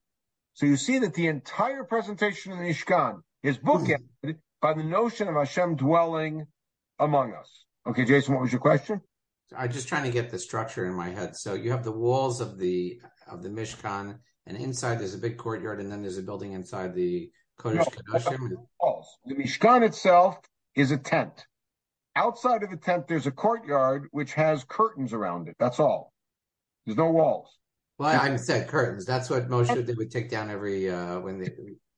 So 0.54 0.66
you 0.66 0.78
see 0.78 1.00
that 1.00 1.14
the 1.14 1.28
entire 1.28 1.84
presentation 1.84 2.54
of 2.54 2.60
the 2.60 2.66
Mishkan 2.66 3.22
is 3.44 3.58
bookended 3.58 4.38
by 4.62 4.74
the 4.74 4.84
notion 4.84 5.28
of 5.28 5.36
Hashem 5.36 5.76
dwelling 5.76 6.48
among 7.00 7.34
us. 7.34 7.66
Okay, 7.88 8.06
Jason, 8.06 8.34
what 8.34 8.42
was 8.44 8.52
your 8.52 8.62
question? 8.62 9.02
I'm 9.56 9.72
just 9.72 9.88
trying 9.88 10.04
to 10.04 10.12
get 10.12 10.30
the 10.30 10.40
structure 10.40 10.86
in 10.86 10.94
my 10.94 11.10
head. 11.10 11.36
So 11.36 11.54
you 11.54 11.72
have 11.72 11.84
the 11.84 11.92
walls 11.92 12.42
of 12.42 12.58
the 12.58 13.00
of 13.28 13.44
the 13.44 13.50
Mishkan, 13.50 14.18
and 14.48 14.58
inside 14.58 15.00
there's 15.00 15.14
a 15.14 15.20
big 15.20 15.38
courtyard, 15.38 15.80
and 15.80 15.92
then 15.92 16.02
there's 16.02 16.18
a 16.18 16.24
building 16.24 16.54
inside 16.54 16.96
the 16.96 17.30
Kodesh 17.60 17.76
No, 17.76 18.20
Kodashim. 18.20 18.50
walls. 18.80 19.08
The 19.26 19.36
Mishkan 19.36 19.84
itself 19.86 20.38
is 20.76 20.92
a 20.92 20.98
tent. 20.98 21.46
Outside 22.16 22.64
of 22.64 22.70
the 22.70 22.78
tent, 22.78 23.08
there's 23.08 23.28
a 23.28 23.32
courtyard 23.32 24.08
which 24.12 24.34
has 24.34 24.64
curtains 24.64 25.14
around 25.14 25.48
it. 25.48 25.56
That's 25.60 25.80
all. 25.80 26.14
There's 26.86 26.98
no 26.98 27.12
walls. 27.12 27.58
Well, 27.98 28.10
I 28.10 28.32
I 28.34 28.36
said 28.38 28.68
curtains. 28.68 29.06
That's 29.06 29.30
what 29.30 29.48
Moshe 29.50 29.86
they 29.86 29.94
would 29.94 30.12
take 30.12 30.30
down 30.30 30.50
every 30.50 30.90
uh 30.90 31.20
when 31.20 31.40
they. 31.40 31.50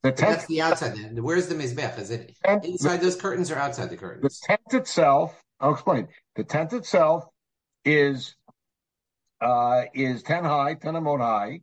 The 0.04 0.12
tent, 0.12 0.32
that's 0.38 0.46
the 0.46 0.62
outside. 0.62 0.96
Then 0.96 1.24
where's 1.24 1.48
the 1.48 1.56
mizbech? 1.56 1.98
Is 1.98 2.12
it 2.12 2.36
tent- 2.46 2.66
inside 2.66 3.02
those 3.02 3.16
curtains 3.16 3.50
or 3.52 3.56
outside 3.58 3.90
the 3.90 3.98
curtains? 3.98 4.40
the 4.40 4.48
tent 4.48 4.62
itself, 4.82 5.42
I'll 5.60 5.74
explain. 5.74 6.08
The 6.36 6.44
tent 6.44 6.74
itself 6.74 7.26
is 7.88 8.36
uh 9.41 9.84
is 9.93 10.23
10 10.23 10.43
high, 10.43 10.73
10 10.76 10.93
amot 10.95 11.19
high, 11.19 11.62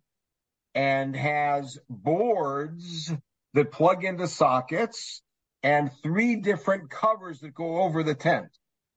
and 0.74 1.14
has 1.14 1.78
boards 1.88 3.12
that 3.52 3.70
plug 3.70 4.04
into 4.04 4.26
sockets 4.26 5.22
and 5.62 5.90
three 6.02 6.36
different 6.36 6.90
covers 6.90 7.40
that 7.40 7.54
go 7.54 7.82
over 7.82 8.02
the 8.02 8.14
tent. 8.14 8.48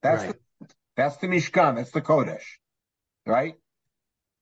That's 0.02 0.24
Right. 0.24 0.34
the, 0.60 0.66
that's 0.96 1.16
the 1.18 1.28
Mishkan, 1.28 1.76
that's 1.76 1.92
the 1.92 2.00
Kodesh. 2.02 2.44
Right? 3.26 3.54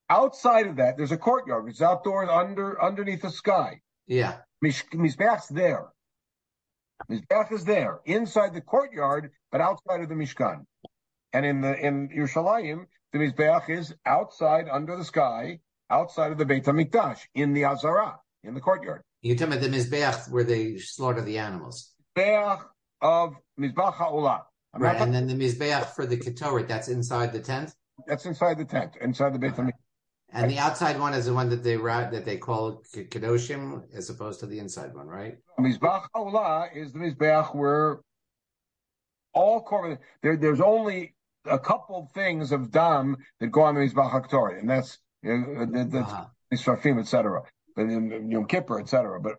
Outside 0.09 0.67
of 0.69 0.77
that, 0.77 0.97
there's 0.97 1.13
a 1.13 1.17
courtyard, 1.19 1.69
It's 1.69 1.83
outdoors 1.83 2.29
under 2.31 2.81
underneath 2.81 3.23
the 3.23 3.31
sky. 3.31 3.81
Yeah. 4.07 4.39
Mish, 4.63 4.85
Mizbeach's 4.95 5.49
there. 5.49 5.87
Mizbeach 7.11 7.53
is 7.53 7.65
there 7.65 8.01
inside 8.05 8.55
the 8.55 8.61
courtyard, 8.61 9.33
but 9.51 9.61
outside 9.61 10.01
of 10.01 10.09
the 10.09 10.15
Mishkan. 10.15 10.65
And 11.37 11.45
in 11.45 11.61
the 11.61 11.79
in 11.79 12.09
Yerushalayim, 12.09 12.87
the 13.13 13.19
Mizbeach 13.19 13.69
is 13.69 13.95
outside 14.07 14.69
under 14.73 14.97
the 14.97 15.05
sky, 15.05 15.61
outside 15.91 16.33
of 16.33 16.39
the 16.39 16.47
Beit 16.47 16.65
Hamikdash, 16.65 17.19
in 17.35 17.53
the 17.53 17.67
Azara, 17.67 18.19
in 18.43 18.55
the 18.55 18.61
courtyard. 18.63 19.03
You're 19.21 19.37
talking 19.37 19.53
about 19.53 19.63
the 19.63 19.69
mizbech 19.69 20.31
where 20.31 20.45
they 20.45 20.79
slaughter 20.79 21.21
the 21.21 21.37
animals, 21.37 21.93
Mizbeach 22.17 22.63
of 23.03 23.35
Mizbach 23.61 23.97
HaOlah. 23.97 24.45
Right? 24.79 24.99
And 24.99 25.15
then 25.15 25.27
the 25.27 25.35
Mizbeach 25.35 25.95
for 25.95 26.07
the 26.07 26.17
ketoret 26.17 26.69
that's 26.69 26.89
inside 26.89 27.35
the 27.35 27.41
tent, 27.41 27.75
that's 28.07 28.25
inside 28.25 28.57
the 28.57 28.65
tent, 28.65 28.93
inside 29.03 29.35
the 29.35 29.39
Beit 29.39 29.57
Hamikdash. 29.57 29.73
and 30.33 30.51
the 30.51 30.59
outside 30.59 30.99
one 30.99 31.13
is 31.13 31.27
the 31.27 31.35
one 31.35 31.51
that 31.51 31.63
they 31.63 31.77
that 31.77 32.25
they 32.25 32.39
call 32.39 32.83
kedoshim, 32.95 33.83
as 33.95 34.09
opposed 34.09 34.41
to 34.41 34.47
the 34.47 34.59
inside 34.59 34.95
one, 34.95 35.07
right? 35.07 35.37
Mizbach 35.61 36.07
HaOlah 36.15 36.75
is 36.75 36.95
the 36.95 36.99
Mizbeach 36.99 37.55
where 37.55 38.01
all 39.35 39.63
korban, 39.63 39.99
there, 40.23 40.39
there's 40.39 40.63
only 40.63 41.13
a 41.49 41.59
couple 41.59 42.11
things 42.15 42.53
of 42.53 42.71
dam 42.71 43.17
that 43.41 43.49
go 43.49 43.63
on 43.63 43.75
the 43.75 43.81
Mizbach 43.81 44.13
HaKtoret, 44.13 44.59
and 44.59 44.69
that's, 44.69 44.99
you 45.23 45.37
know, 45.37 45.67
that- 45.67 45.91
that's 45.91 46.13
Uh-huh. 46.13 46.27
Etc., 46.99 47.43
but 47.75 47.83
Yom 47.83 48.47
Kippur, 48.47 48.79
etc. 48.81 49.21
But 49.21 49.37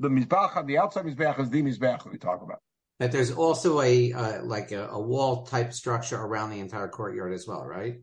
the 0.00 0.08
Mizbach, 0.08 0.66
the 0.66 0.78
outside 0.78 1.04
Mizbach 1.06 1.38
is 1.40 1.50
the 1.50 1.62
Mizbach 1.62 2.02
that 2.02 2.12
we 2.12 2.18
talk 2.18 2.42
about. 2.42 2.60
But 2.98 3.12
there's 3.12 3.30
also 3.30 3.80
a 3.80 4.12
uh, 4.12 4.44
like 4.44 4.72
a, 4.72 4.88
a 4.88 5.00
wall 5.00 5.46
type 5.46 5.72
structure 5.72 6.16
around 6.20 6.50
the 6.50 6.60
entire 6.60 6.88
courtyard 6.88 7.32
as 7.32 7.46
well, 7.46 7.64
right? 7.64 8.00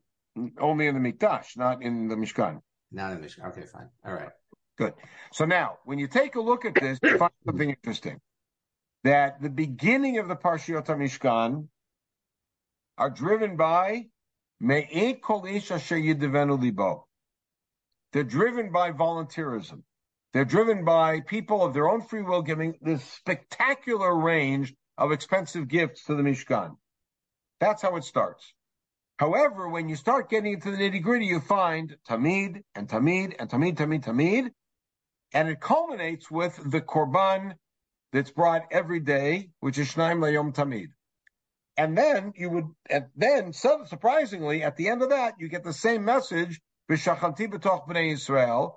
Only 0.59 0.87
in 0.87 1.01
the 1.01 1.11
Mikdash, 1.11 1.57
not 1.57 1.83
in 1.83 2.07
the 2.07 2.15
Mishkan. 2.15 2.61
Not 2.91 3.13
in 3.13 3.21
Michigan. 3.21 3.49
Okay, 3.51 3.65
fine. 3.65 3.89
All 4.05 4.13
right. 4.13 4.29
Good. 4.77 4.93
So 5.33 5.45
now, 5.45 5.77
when 5.85 5.99
you 5.99 6.07
take 6.07 6.35
a 6.35 6.41
look 6.41 6.65
at 6.65 6.79
this, 6.79 6.99
you 7.03 7.17
find 7.17 7.31
something 7.45 7.69
interesting. 7.69 8.19
That 9.03 9.41
the 9.41 9.49
beginning 9.49 10.17
of 10.17 10.27
the 10.27 10.35
Parshiot 10.35 10.85
HaMishkan 10.85 11.67
are 12.97 13.09
driven 13.09 13.55
by. 13.57 14.07
They're 14.59 14.83
driven 18.23 18.71
by 18.71 18.91
volunteerism. 18.91 19.83
They're 20.33 20.45
driven 20.45 20.83
by 20.85 21.21
people 21.21 21.63
of 21.63 21.73
their 21.73 21.89
own 21.89 22.01
free 22.01 22.21
will 22.21 22.41
giving 22.41 22.77
this 22.81 23.03
spectacular 23.03 24.15
range 24.15 24.73
of 24.97 25.11
expensive 25.11 25.67
gifts 25.67 26.05
to 26.05 26.15
the 26.15 26.23
Mishkan. 26.23 26.77
That's 27.59 27.81
how 27.81 27.95
it 27.95 28.03
starts. 28.03 28.53
However, 29.17 29.67
when 29.69 29.89
you 29.89 29.95
start 29.95 30.29
getting 30.29 30.53
into 30.53 30.71
the 30.71 30.77
nitty 30.77 31.01
gritty, 31.01 31.25
you 31.25 31.39
find 31.39 31.97
Tamid 32.07 32.63
and 32.75 32.87
Tamid 32.87 33.35
and 33.39 33.49
Tamid, 33.49 33.75
Tamid, 33.75 34.03
Tamid, 34.03 34.51
and 35.33 35.49
it 35.49 35.59
culminates 35.59 36.29
with 36.29 36.55
the 36.69 36.81
Korban 36.81 37.55
that's 38.13 38.31
brought 38.31 38.67
every 38.71 38.99
day, 38.99 39.49
which 39.59 39.77
is 39.79 39.91
Shnaim 39.91 40.19
Layom 40.19 40.53
Tamid. 40.53 40.89
And 41.77 41.95
then 41.95 42.33
you 42.35 42.49
would, 42.49 42.65
and 42.89 43.05
then 43.15 43.53
so 43.53 43.83
surprisingly, 43.85 44.63
at 44.63 44.75
the 44.77 44.89
end 44.89 45.03
of 45.03 45.09
that, 45.09 45.35
you 45.39 45.47
get 45.47 45.63
the 45.63 45.73
same 45.73 46.03
message, 46.03 46.59
B'shachanti 46.89 47.47
b'toch 47.47 47.87
b'nei 47.87 48.13
Yisrael, 48.13 48.73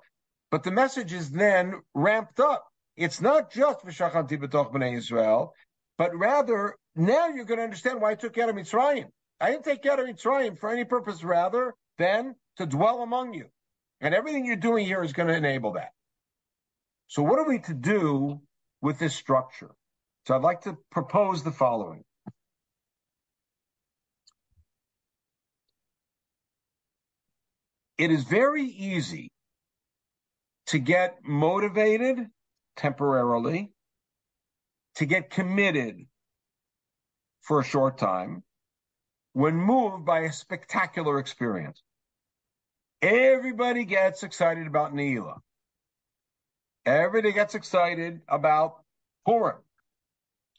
but 0.51 0.63
the 0.63 0.71
message 0.71 1.11
is 1.11 1.31
then 1.31 1.81
ramped 1.95 2.39
up. 2.39 2.63
It's 2.95 3.19
not 3.19 3.51
just 3.51 3.83
V'shachanti 3.83 4.39
b'toch 4.39 4.71
b'nei 4.71 4.97
Yisrael, 4.97 5.49
but 5.97 6.15
rather 6.15 6.75
now 6.95 7.29
you're 7.29 7.45
going 7.45 7.57
to 7.57 7.63
understand 7.63 8.01
why 8.01 8.11
I 8.11 8.15
took 8.15 8.37
out 8.37 8.49
of 8.49 8.55
Mitzrayim. 8.55 9.05
I 9.39 9.51
didn't 9.51 9.65
take 9.65 9.85
out 9.87 9.99
of 9.99 10.05
Mitzrayim 10.05 10.59
for 10.59 10.69
any 10.69 10.85
purpose 10.85 11.23
rather 11.23 11.73
than 11.97 12.35
to 12.57 12.65
dwell 12.67 13.01
among 13.01 13.33
you. 13.33 13.45
And 13.99 14.13
everything 14.13 14.45
you're 14.45 14.55
doing 14.57 14.85
here 14.85 15.03
is 15.03 15.13
going 15.13 15.29
to 15.29 15.35
enable 15.35 15.73
that. 15.73 15.91
So 17.07 17.23
what 17.23 17.39
are 17.39 17.47
we 17.47 17.59
to 17.59 17.73
do 17.73 18.41
with 18.81 18.99
this 18.99 19.15
structure? 19.15 19.71
So 20.27 20.35
I'd 20.35 20.41
like 20.41 20.61
to 20.61 20.77
propose 20.91 21.43
the 21.43 21.51
following. 21.51 22.03
It 28.01 28.09
is 28.09 28.23
very 28.23 28.63
easy 28.63 29.29
to 30.65 30.79
get 30.79 31.19
motivated 31.23 32.31
temporarily, 32.75 33.69
to 34.95 35.05
get 35.05 35.29
committed 35.29 36.07
for 37.41 37.59
a 37.59 37.63
short 37.63 37.99
time 37.99 38.41
when 39.33 39.53
moved 39.53 40.03
by 40.03 40.21
a 40.21 40.33
spectacular 40.33 41.19
experience. 41.19 41.83
Everybody 43.03 43.85
gets 43.85 44.23
excited 44.23 44.65
about 44.65 44.95
Neila. 44.95 45.37
Everybody 46.87 47.33
gets 47.33 47.53
excited 47.53 48.21
about 48.27 48.77
Purim. 49.27 49.57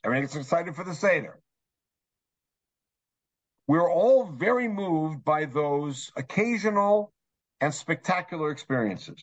Everybody 0.04 0.28
gets 0.28 0.36
excited 0.36 0.76
for 0.76 0.84
the 0.84 0.94
Seder. 0.94 1.40
We're 3.66 3.90
all 3.90 4.26
very 4.26 4.68
moved 4.68 5.24
by 5.24 5.46
those 5.46 6.12
occasional 6.14 7.12
and 7.62 7.72
spectacular 7.72 8.50
experiences. 8.50 9.22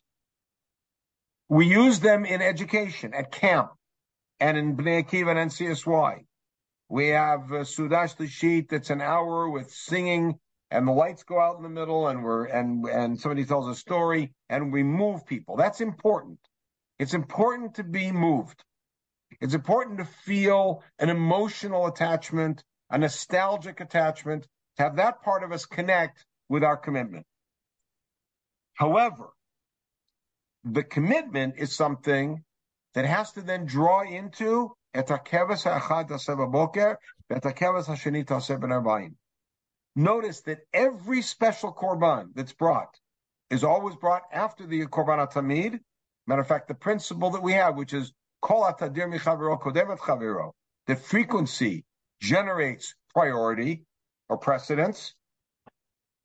We 1.49 1.67
use 1.67 1.99
them 1.99 2.25
in 2.25 2.41
education, 2.41 3.13
at 3.13 3.31
camp, 3.31 3.71
and 4.39 4.57
in 4.57 4.77
Bnei 4.77 5.03
Akiva 5.03 5.31
and 5.35 5.51
NCSY. 5.51 6.23
We 6.87 7.09
have 7.09 7.51
uh, 7.51 7.65
Seudah 7.65 8.15
Shlishit 8.15 8.69
that's 8.69 8.91
an 8.91 9.01
hour 9.01 9.49
with 9.49 9.69
singing, 9.71 10.39
and 10.71 10.87
the 10.87 10.93
lights 10.93 11.23
go 11.23 11.37
out 11.37 11.57
in 11.57 11.63
the 11.63 11.69
middle, 11.69 12.07
and 12.07 12.23
we're 12.23 12.45
and 12.45 12.85
and 12.85 13.19
somebody 13.19 13.43
tells 13.43 13.67
a 13.67 13.75
story, 13.75 14.31
and 14.49 14.71
we 14.71 14.83
move 14.83 15.25
people. 15.25 15.57
That's 15.57 15.81
important. 15.81 16.39
It's 16.97 17.13
important 17.13 17.75
to 17.75 17.83
be 17.83 18.11
moved. 18.11 18.63
It's 19.41 19.53
important 19.53 19.99
to 19.99 20.05
feel 20.05 20.81
an 20.97 21.09
emotional 21.09 21.87
attachment, 21.87 22.63
a 22.89 22.97
nostalgic 22.97 23.81
attachment, 23.81 24.47
to 24.77 24.83
have 24.83 24.95
that 24.95 25.21
part 25.23 25.43
of 25.43 25.51
us 25.51 25.65
connect 25.65 26.25
with 26.47 26.63
our 26.63 26.77
commitment. 26.77 27.25
However, 28.79 29.29
the 30.63 30.83
commitment 30.83 31.55
is 31.57 31.75
something 31.75 32.43
that 32.93 33.05
has 33.05 33.33
to 33.33 33.41
then 33.41 33.65
draw 33.65 34.01
into 34.01 34.73
Notice 39.95 40.41
that 40.41 40.59
every 40.73 41.21
special 41.21 41.73
korban 41.73 42.29
that's 42.33 42.53
brought 42.53 42.95
is 43.49 43.63
always 43.65 43.95
brought 43.97 44.23
after 44.31 44.65
the 44.65 44.85
korban 44.85 45.27
atamid. 45.27 45.79
Matter 46.25 46.41
of 46.41 46.47
fact, 46.47 46.69
the 46.69 46.73
principle 46.73 47.31
that 47.31 47.43
we 47.43 47.53
have, 47.53 47.75
which 47.75 47.93
is 47.93 48.13
kol 48.41 48.63
frequency 50.95 51.83
generates 52.21 52.95
priority 53.13 53.83
or 54.29 54.37
precedence 54.37 55.13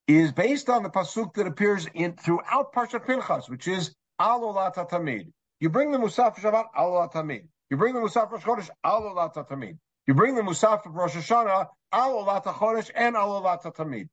is 0.06 0.32
based 0.32 0.68
on 0.68 0.82
the 0.82 0.90
pasuk 0.90 1.34
that 1.34 1.46
appears 1.46 1.86
in 1.94 2.12
throughout 2.14 2.72
Parshat 2.72 3.06
Pinchas, 3.06 3.48
which 3.48 3.68
is 3.68 3.94
al 4.18 4.42
olat 4.42 4.74
tamid. 4.88 5.32
You 5.60 5.70
bring 5.70 5.92
the 5.92 5.98
musaf 5.98 6.36
Shabbat 6.36 6.66
al 6.76 6.92
olat 6.92 7.12
tamid. 7.12 7.46
You 7.70 7.76
bring 7.76 7.94
the 7.94 8.00
musaf 8.00 8.30
Rosh 8.30 8.42
Chodesh 8.42 8.70
al 8.84 9.02
olat 9.02 9.34
tamid. 9.34 9.78
You 10.06 10.14
bring 10.14 10.34
the 10.34 10.42
musaf 10.42 10.82
Rosh 10.84 11.14
Hashanah 11.14 11.68
al 11.92 12.24
olat 12.24 12.44
Chodesh 12.44 12.90
and 12.94 13.16
al 13.16 13.42
olat 13.42 13.62
tamid. 13.74 14.08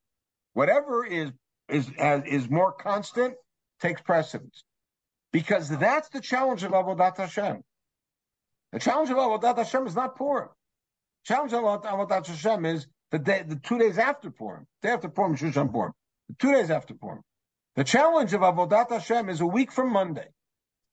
Whatever 0.54 1.06
is 1.06 1.32
is 1.70 1.90
is 2.00 2.50
more 2.50 2.72
constant 2.72 3.36
takes 3.82 4.02
precedence, 4.02 4.64
because 5.32 5.70
that's 5.70 6.10
the 6.10 6.22
challenge 6.22 6.64
of 6.64 6.72
avodat 6.72 7.18
Hashem. 7.18 7.64
The 8.72 8.80
challenge 8.80 9.10
of 9.10 9.18
Avodat 9.18 9.58
Hashem 9.58 9.86
is 9.86 9.96
not 9.96 10.16
poor. 10.16 10.52
The 11.26 11.34
challenge 11.34 11.54
of 11.54 11.64
Avodat 11.64 12.26
Hashem 12.28 12.66
is 12.66 12.88
the 13.12 13.20
day, 13.20 13.44
the 13.46 13.58
two 13.58 13.78
days 13.78 13.98
after 13.98 14.32
Purim, 14.32 14.66
day 14.82 14.90
after 14.90 15.10
Purim, 15.10 15.36
Shushan 15.36 15.72
Purim, 15.72 15.94
the 16.30 16.36
two 16.36 16.54
days 16.54 16.70
after 16.70 16.94
Purim. 16.94 17.22
The 17.76 17.84
challenge 17.84 18.34
of 18.34 18.42
Avodat 18.42 18.90
Hashem 18.90 19.30
is 19.30 19.42
a 19.42 19.46
week 19.46 19.72
from 19.72 19.92
Monday 19.92 20.28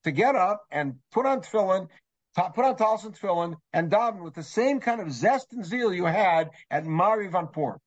to 0.04 0.11
get 0.11 0.35
up 0.35 0.62
and 0.70 0.96
put 1.12 1.26
on 1.26 1.40
tefillin, 1.40 1.88
put 2.35 2.64
on 2.64 2.76
talis 2.76 3.04
and 3.04 3.18
tefillin, 3.18 3.57
and 3.72 3.90
daven 3.90 4.22
with 4.22 4.35
the 4.35 4.42
same 4.42 4.81
kind 4.81 5.00
of 5.00 5.12
zest 5.12 5.52
and 5.52 5.64
zeal 5.64 5.92
you 5.92 6.04
had 6.04 6.50
at 6.70 6.85
Mariv 6.85 7.35
on 7.35 7.48
Purim. 7.48 7.78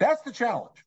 That's 0.00 0.22
the 0.22 0.32
challenge. 0.32 0.84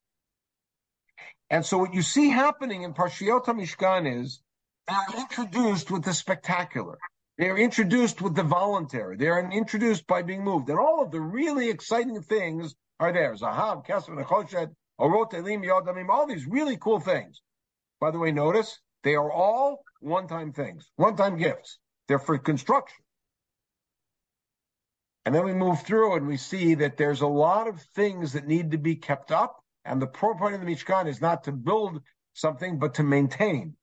And 1.50 1.64
so 1.64 1.78
what 1.78 1.94
you 1.94 2.02
see 2.02 2.28
happening 2.28 2.82
in 2.82 2.94
Parshiot 2.94 3.46
Mishkan 3.46 4.22
is 4.22 4.40
they're 4.86 5.20
introduced 5.20 5.90
with 5.90 6.04
the 6.04 6.12
spectacular. 6.12 6.98
They're 7.38 7.56
introduced 7.56 8.20
with 8.20 8.34
the 8.34 8.42
voluntary. 8.42 9.16
They're 9.16 9.38
introduced 9.50 10.08
by 10.08 10.22
being 10.22 10.42
moved. 10.42 10.68
And 10.68 10.78
all 10.78 11.02
of 11.02 11.12
the 11.12 11.20
really 11.20 11.70
exciting 11.70 12.20
things 12.20 12.74
are 12.98 13.12
there. 13.12 13.32
Zahav, 13.34 13.86
Kesef, 13.86 14.08
Nechoshet, 14.08 14.74
Orot, 15.00 15.32
Elim, 15.34 15.62
Yodamim, 15.62 16.08
all 16.08 16.26
these 16.26 16.46
really 16.46 16.76
cool 16.76 16.98
things. 16.98 17.40
By 18.00 18.10
the 18.10 18.18
way, 18.18 18.32
notice 18.32 18.80
they 19.04 19.14
are 19.14 19.30
all 19.30 19.84
one-time 20.00 20.52
things, 20.52 20.90
one-time 20.96 21.36
gifts. 21.36 21.78
They're 22.08 22.18
for 22.18 22.38
construction. 22.38 22.98
And 25.24 25.32
then 25.32 25.44
we 25.44 25.52
move 25.52 25.82
through 25.82 26.16
and 26.16 26.26
we 26.26 26.38
see 26.38 26.74
that 26.76 26.96
there's 26.96 27.20
a 27.20 27.26
lot 27.26 27.68
of 27.68 27.80
things 27.94 28.32
that 28.32 28.48
need 28.48 28.72
to 28.72 28.78
be 28.78 28.96
kept 28.96 29.30
up. 29.30 29.62
And 29.84 30.02
the 30.02 30.06
point 30.08 30.54
of 30.54 30.60
the 30.60 30.66
Mishkan 30.66 31.06
is 31.06 31.20
not 31.20 31.44
to 31.44 31.52
build 31.52 32.02
something, 32.34 32.78
but 32.78 32.94
to 32.94 33.04
maintain 33.04 33.76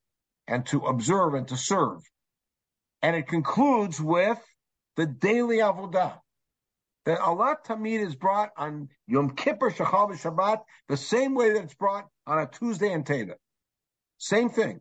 and 0.47 0.65
to 0.67 0.79
observe 0.87 1.35
and 1.35 1.47
to 1.47 1.55
serve. 1.55 2.01
And 3.05 3.15
it 3.15 3.27
concludes 3.27 4.01
with 4.01 4.39
the 4.95 5.05
daily 5.05 5.57
avodah. 5.57 6.17
That 7.05 7.19
Olat 7.19 7.57
Tamid 7.63 7.99
is 7.99 8.15
brought 8.15 8.49
on 8.57 8.89
Yom 9.05 9.35
Kippur, 9.35 9.69
Shachal, 9.69 10.09
Shabbat, 10.13 10.61
the 10.89 10.97
same 10.97 11.35
way 11.35 11.53
that 11.53 11.65
it's 11.65 11.75
brought 11.75 12.07
on 12.25 12.39
a 12.39 12.47
Tuesday 12.47 12.91
and 12.91 13.05
Teda. 13.05 13.35
Same 14.17 14.49
thing. 14.49 14.79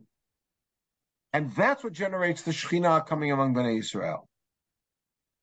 And 1.33 1.53
that's 1.53 1.83
what 1.83 1.93
generates 1.93 2.41
the 2.41 2.49
Shekhinah 2.49 3.05
coming 3.05 3.31
among 3.31 3.53
Bnei 3.53 3.77
Israel. 3.77 4.27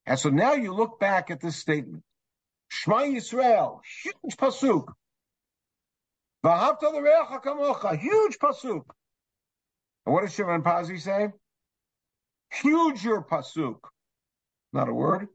And 0.05 0.18
so 0.18 0.31
now 0.31 0.55
you 0.55 0.75
look 0.75 0.99
back 0.99 1.31
at 1.31 1.40
this 1.40 1.55
statement. 1.55 2.03
Shema 2.66 3.03
Yisrael, 3.03 3.79
huge 4.03 4.37
pasuk. 4.37 4.87
V'ahavta 6.45 6.92
l'reacha 6.92 7.45
kamocha, 7.45 7.97
huge 7.97 8.38
pasuk. 8.40 8.83
And 10.05 10.12
what 10.12 10.23
does 10.23 10.35
Shimon 10.35 10.64
Pazi 10.64 11.01
say? 11.01 11.29
Huge 12.53 13.05
your 13.05 13.23
pasuk. 13.25 13.79
Not 14.73 14.88
a 14.88 14.95
word. 14.95 15.29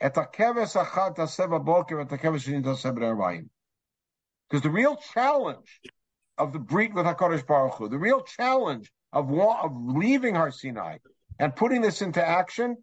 Because 0.00 0.22
the 4.62 4.70
real 4.70 4.96
challenge 5.12 5.80
of 6.38 6.52
the 6.52 6.58
breed 6.58 6.94
with 6.94 7.04
HaKadosh 7.04 7.46
Baruch 7.46 7.74
Hu, 7.74 7.88
the 7.88 7.98
real 7.98 8.20
challenge 8.20 8.90
of, 9.12 9.30
of 9.32 9.72
leaving 9.74 10.36
Har 10.36 10.52
Sinai 10.52 10.98
and 11.38 11.56
putting 11.56 11.82
this 11.82 12.02
into 12.02 12.24
action 12.24 12.76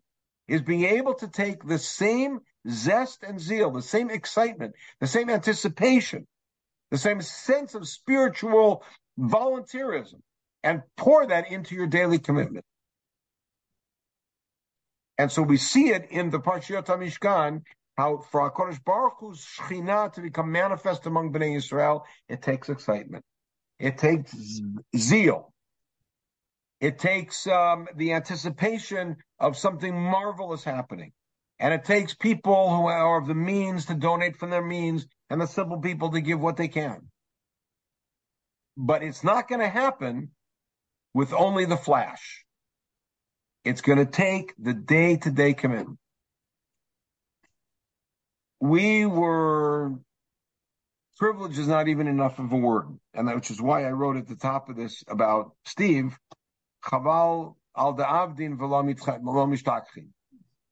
is 0.47 0.61
being 0.61 0.83
able 0.83 1.15
to 1.15 1.27
take 1.27 1.63
the 1.65 1.79
same 1.79 2.39
zest 2.69 3.23
and 3.23 3.39
zeal, 3.39 3.71
the 3.71 3.81
same 3.81 4.09
excitement, 4.09 4.75
the 4.99 5.07
same 5.07 5.29
anticipation, 5.29 6.27
the 6.91 6.97
same 6.97 7.21
sense 7.21 7.73
of 7.73 7.87
spiritual 7.87 8.83
volunteerism, 9.17 10.21
and 10.63 10.81
pour 10.97 11.25
that 11.27 11.49
into 11.49 11.75
your 11.75 11.87
daily 11.87 12.19
commitment. 12.19 12.65
And 15.17 15.31
so 15.31 15.41
we 15.41 15.57
see 15.57 15.89
it 15.89 16.07
in 16.11 16.29
the 16.29 16.39
Parshiot 16.39 16.85
HaMishkan, 16.85 17.61
how 17.97 18.17
for 18.17 18.49
HaKadosh 18.51 18.83
Baruch 18.83 19.15
Hu's 19.19 19.45
Shekhinah 19.57 20.13
to 20.13 20.21
become 20.21 20.51
manifest 20.51 21.05
among 21.05 21.31
Bnei 21.31 21.55
Israel, 21.55 22.05
it 22.27 22.41
takes 22.41 22.67
excitement. 22.69 23.23
It 23.79 23.97
takes 23.97 24.35
zeal. 24.95 25.53
It 26.81 26.99
takes 26.99 27.47
um, 27.47 27.87
the 27.95 28.13
anticipation 28.13 29.17
of 29.39 29.57
something 29.57 29.93
marvelous 29.93 30.63
happening. 30.63 31.13
And 31.59 31.73
it 31.73 31.85
takes 31.85 32.13
people 32.13 32.75
who 32.75 32.87
are 32.87 33.17
of 33.17 33.27
the 33.27 33.33
means 33.33 33.85
to 33.85 33.93
donate 33.93 34.35
from 34.35 34.49
their 34.49 34.61
means 34.61 35.07
and 35.29 35.39
the 35.39 35.47
simple 35.47 35.79
people 35.79 36.11
to 36.11 36.19
give 36.19 36.39
what 36.39 36.57
they 36.57 36.67
can. 36.67 37.07
But 38.75 39.03
it's 39.03 39.23
not 39.23 39.47
going 39.47 39.61
to 39.61 39.69
happen 39.69 40.31
with 41.13 41.31
only 41.31 41.63
the 41.63 41.77
flash. 41.77 42.43
It's 43.65 43.81
going 43.81 43.97
to 43.97 44.05
take 44.05 44.53
the 44.59 44.75
day 44.75 45.17
to 45.17 45.31
day 45.31 45.55
commitment. 45.55 45.97
We 48.61 49.07
were, 49.07 49.93
privilege 51.17 51.57
is 51.57 51.67
not 51.67 51.87
even 51.87 52.07
enough 52.07 52.37
of 52.37 52.51
a 52.51 52.57
word. 52.57 52.87
And 53.15 53.27
that, 53.27 53.35
which 53.35 53.49
is 53.49 53.59
why 53.59 53.85
I 53.85 53.91
wrote 53.91 54.17
at 54.17 54.27
the 54.27 54.35
top 54.35 54.69
of 54.69 54.75
this 54.75 55.03
about 55.07 55.53
Steve, 55.65 56.15
Chaval 56.85 57.55
al 57.75 57.95
da'avdin 57.95 58.55
v'lo 58.57 59.85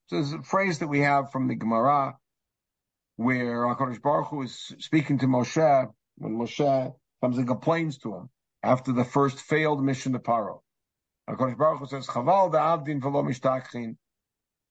So 0.07 0.15
there's 0.15 0.33
a 0.33 0.43
phrase 0.43 0.79
that 0.79 0.87
we 0.87 0.99
have 0.99 1.31
from 1.31 1.47
the 1.47 1.55
Gemara 1.55 2.15
where 3.15 3.63
HaKadosh 3.63 4.03
Baruch 4.03 4.27
Hu 4.27 4.43
is 4.43 4.71
speaking 4.77 5.17
to 5.19 5.25
Moshe 5.25 5.91
when 6.17 6.37
Moshe 6.37 6.95
comes 7.21 7.37
and 7.39 7.47
complains 7.47 7.97
to 7.99 8.13
him 8.13 8.29
after 8.61 8.91
the 8.91 9.03
first 9.03 9.39
failed 9.39 9.83
mission 9.83 10.13
to 10.13 10.19
Paro. 10.19 10.62
HaKadosh 11.29 11.57
Baruch 11.57 11.79
Hu 11.79 11.87
says, 11.87 12.07
Chaval 12.07 12.51
da'avdin 12.51 13.01
v'lo 13.01 13.23
mishtachin. 13.23 13.95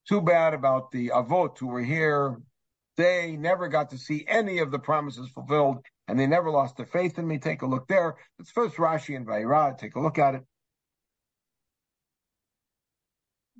Too 0.08 0.20
bad 0.20 0.54
about 0.54 0.90
the 0.90 1.08
Avot 1.08 1.58
who 1.58 1.68
were 1.68 1.82
here. 1.82 2.40
They 2.96 3.36
never 3.36 3.68
got 3.68 3.90
to 3.90 3.98
see 3.98 4.24
any 4.28 4.58
of 4.58 4.70
the 4.70 4.78
promises 4.78 5.30
fulfilled, 5.30 5.78
and 6.08 6.18
they 6.18 6.26
never 6.26 6.50
lost 6.50 6.76
their 6.76 6.86
faith 6.86 7.18
in 7.18 7.26
me. 7.26 7.38
Take 7.38 7.62
a 7.62 7.66
look 7.66 7.88
there. 7.88 8.16
It's 8.38 8.50
first 8.50 8.76
Rashi 8.76 9.16
and 9.16 9.26
Va'era. 9.26 9.78
Take 9.78 9.96
a 9.96 10.00
look 10.00 10.18
at 10.18 10.34
it. 10.34 10.42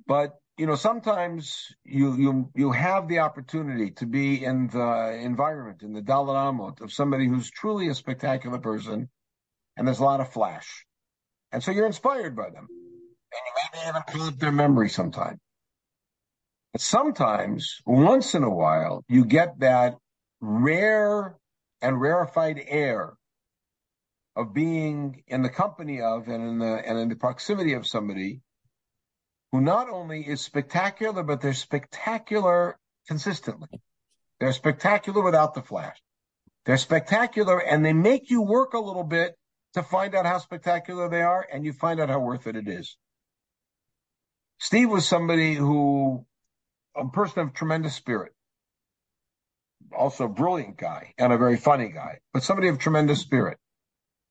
But 0.05 0.35
you 0.57 0.67
know, 0.67 0.75
sometimes 0.75 1.73
you 1.83 2.15
you 2.15 2.51
you 2.53 2.71
have 2.71 3.07
the 3.07 3.19
opportunity 3.19 3.91
to 3.91 4.05
be 4.05 4.43
in 4.43 4.67
the 4.67 5.17
environment, 5.19 5.81
in 5.81 5.93
the 5.93 6.01
Daled 6.01 6.27
Amot 6.27 6.81
of 6.81 6.93
somebody 6.93 7.27
who's 7.27 7.49
truly 7.49 7.87
a 7.87 7.95
spectacular 7.95 8.59
person, 8.59 9.09
and 9.75 9.87
there's 9.87 9.99
a 9.99 10.03
lot 10.03 10.19
of 10.19 10.31
flash, 10.31 10.85
and 11.51 11.63
so 11.63 11.71
you're 11.71 11.87
inspired 11.87 12.35
by 12.35 12.51
them, 12.51 12.67
and 13.33 13.43
you 13.45 13.53
maybe 13.73 13.89
even 13.89 14.01
pull 14.07 14.27
up 14.27 14.39
their 14.39 14.51
memory 14.51 14.89
sometime. 14.89 15.39
But 16.71 16.81
sometimes, 16.81 17.81
once 17.85 18.33
in 18.33 18.43
a 18.43 18.49
while, 18.49 19.03
you 19.07 19.25
get 19.25 19.59
that 19.59 19.97
rare 20.41 21.37
and 21.81 21.99
rarefied 22.01 22.61
air 22.65 23.13
of 24.35 24.53
being 24.53 25.23
in 25.27 25.43
the 25.43 25.49
company 25.49 26.01
of 26.01 26.27
and 26.27 26.47
in 26.47 26.59
the 26.59 26.81
and 26.87 26.97
in 26.97 27.09
the 27.09 27.15
proximity 27.15 27.73
of 27.73 27.85
somebody 27.85 28.41
who 29.51 29.61
not 29.61 29.87
only 29.89 30.27
is 30.27 30.41
spectacular, 30.41 31.21
but 31.21 31.41
they're 31.41 31.53
spectacular 31.53 32.79
consistently. 33.07 33.81
They're 34.39 34.53
spectacular 34.53 35.21
without 35.21 35.53
the 35.53 35.61
flash. 35.61 36.01
They're 36.65 36.77
spectacular 36.77 37.59
and 37.59 37.85
they 37.85 37.93
make 37.93 38.31
you 38.31 38.41
work 38.41 38.73
a 38.73 38.79
little 38.79 39.03
bit 39.03 39.35
to 39.73 39.83
find 39.83 40.15
out 40.15 40.25
how 40.25 40.37
spectacular 40.37 41.09
they 41.09 41.21
are, 41.21 41.47
and 41.51 41.65
you 41.65 41.73
find 41.73 41.99
out 41.99 42.09
how 42.09 42.19
worth 42.19 42.47
it 42.47 42.55
it 42.55 42.67
is. 42.67 42.97
Steve 44.63 44.89
was 44.89 45.07
somebody 45.07 45.53
who, 45.53 46.25
a 46.95 47.07
person 47.07 47.41
of 47.41 47.53
tremendous 47.53 47.95
spirit, 47.95 48.33
also 49.95 50.25
a 50.25 50.29
brilliant 50.29 50.77
guy 50.77 51.13
and 51.17 51.31
a 51.33 51.37
very 51.37 51.57
funny 51.57 51.89
guy, 51.89 52.19
but 52.33 52.43
somebody 52.43 52.69
of 52.69 52.79
tremendous 52.79 53.19
spirit. 53.19 53.57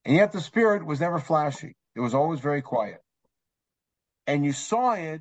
And 0.04 0.16
yet 0.16 0.32
the 0.32 0.40
spirit 0.40 0.84
was 0.84 1.00
never 1.00 1.20
flashy. 1.20 1.76
It 1.94 2.00
was 2.00 2.14
always 2.14 2.40
very 2.40 2.62
quiet 2.62 3.00
and 4.26 4.44
you 4.44 4.52
saw 4.52 4.94
it. 4.94 5.20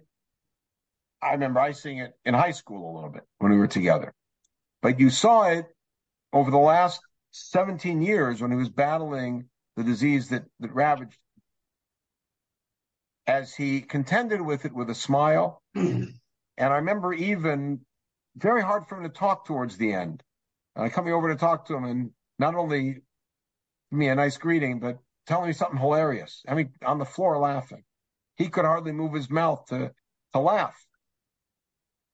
I 1.21 1.34
remember 1.34 1.60
I 1.60 1.71
seeing 1.71 2.00
it 2.00 2.13
in 2.26 2.34
high 2.34 2.52
school 2.52 2.91
a 2.91 2.95
little 2.95 3.10
bit 3.10 3.24
when 3.38 3.52
we 3.52 3.58
were 3.58 3.67
together, 3.67 4.13
but 4.82 5.00
you 5.00 5.10
saw 5.10 5.50
it 5.50 5.65
over 6.34 6.50
the 6.50 6.58
last 6.58 7.02
17 7.32 8.02
years 8.02 8.41
when 8.41 8.52
he 8.52 8.58
was 8.58 8.69
battling 8.69 9.45
the 9.76 9.84
disease 9.84 10.30
that, 10.30 10.45
that 10.60 10.74
ravaged 10.74 11.17
as 13.32 13.56
he 13.56 13.82
contended 13.82 14.41
with 14.41 14.65
it 14.65 14.74
with 14.74 14.89
a 14.89 14.96
smile. 14.96 15.62
and 15.76 16.13
I 16.58 16.76
remember 16.76 17.13
even 17.13 17.82
very 18.36 18.62
hard 18.62 18.88
for 18.88 18.98
him 18.98 19.04
to 19.04 19.10
talk 19.10 19.46
towards 19.46 19.78
the 19.78 19.94
end. 19.94 20.24
Uh, 20.76 20.89
coming 20.89 21.13
over 21.13 21.30
to 21.30 21.36
talk 21.36 21.67
to 21.67 21.76
him 21.76 21.86
and 21.86 22.12
not 22.39 22.56
only 22.56 22.94
give 22.94 23.04
me 23.91 24.08
a 24.10 24.15
nice 24.15 24.38
greeting, 24.38 24.80
but 24.80 25.00
telling 25.28 25.48
me 25.48 25.54
something 25.54 25.80
hilarious. 25.80 26.44
I 26.48 26.56
mean, 26.56 26.72
on 26.86 26.98
the 26.98 27.06
floor 27.06 27.38
laughing 27.38 27.84
he 28.41 28.50
could 28.50 28.65
hardly 28.65 28.91
move 28.91 29.13
his 29.13 29.30
mouth 29.30 29.65
to 29.67 29.91
to 30.34 30.39
laugh. 30.39 30.76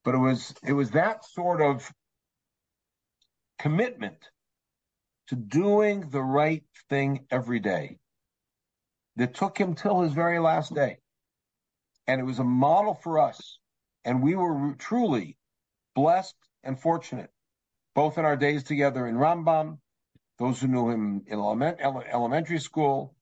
But 0.04 0.14
it 0.14 0.18
was 0.18 0.54
it 0.62 0.72
was 0.72 0.90
that 0.90 1.24
sort 1.24 1.62
of 1.62 1.90
commitment 3.58 4.18
to 5.28 5.36
doing 5.36 6.08
the 6.10 6.22
right 6.22 6.64
thing 6.88 7.26
every 7.30 7.60
day 7.60 7.98
that 9.16 9.34
took 9.34 9.58
him 9.58 9.74
till 9.74 10.02
his 10.02 10.12
very 10.12 10.38
last 10.38 10.74
day. 10.74 10.98
And 12.08 12.20
it 12.20 12.24
was 12.24 12.40
a 12.40 12.44
model 12.44 12.94
for 12.94 13.20
us. 13.20 13.58
And 14.04 14.22
we 14.22 14.34
were 14.34 14.74
truly 14.78 15.36
blessed 15.94 16.34
and 16.64 16.80
fortunate, 16.80 17.30
both 17.94 18.18
in 18.18 18.24
our 18.24 18.36
days 18.36 18.64
together 18.64 19.06
in 19.06 19.14
Rambam, 19.14 19.78
those 20.38 20.60
who 20.60 20.68
knew 20.68 20.88
him 20.88 21.24
in 21.26 21.38
elementary 21.38 22.58
school, 22.58 23.14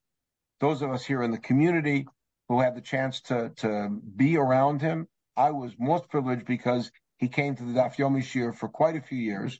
those 0.60 0.82
of 0.82 0.90
us 0.90 1.04
here 1.04 1.22
in 1.22 1.30
the 1.30 1.38
community 1.38 2.06
who 2.48 2.60
had 2.60 2.76
the 2.76 2.80
chance 2.80 3.20
to, 3.22 3.50
to 3.56 3.88
be 3.88 4.36
around 4.36 4.80
him. 4.80 5.08
I 5.36 5.50
was 5.50 5.72
most 5.78 6.08
privileged 6.08 6.46
because 6.46 6.90
he 7.18 7.28
came 7.28 7.56
to 7.56 7.62
the 7.64 7.72
Daf 7.72 7.96
Yomi 7.96 8.22
shiur 8.22 8.54
for 8.54 8.68
quite 8.68 8.96
a 8.96 9.00
few 9.00 9.18
years. 9.18 9.54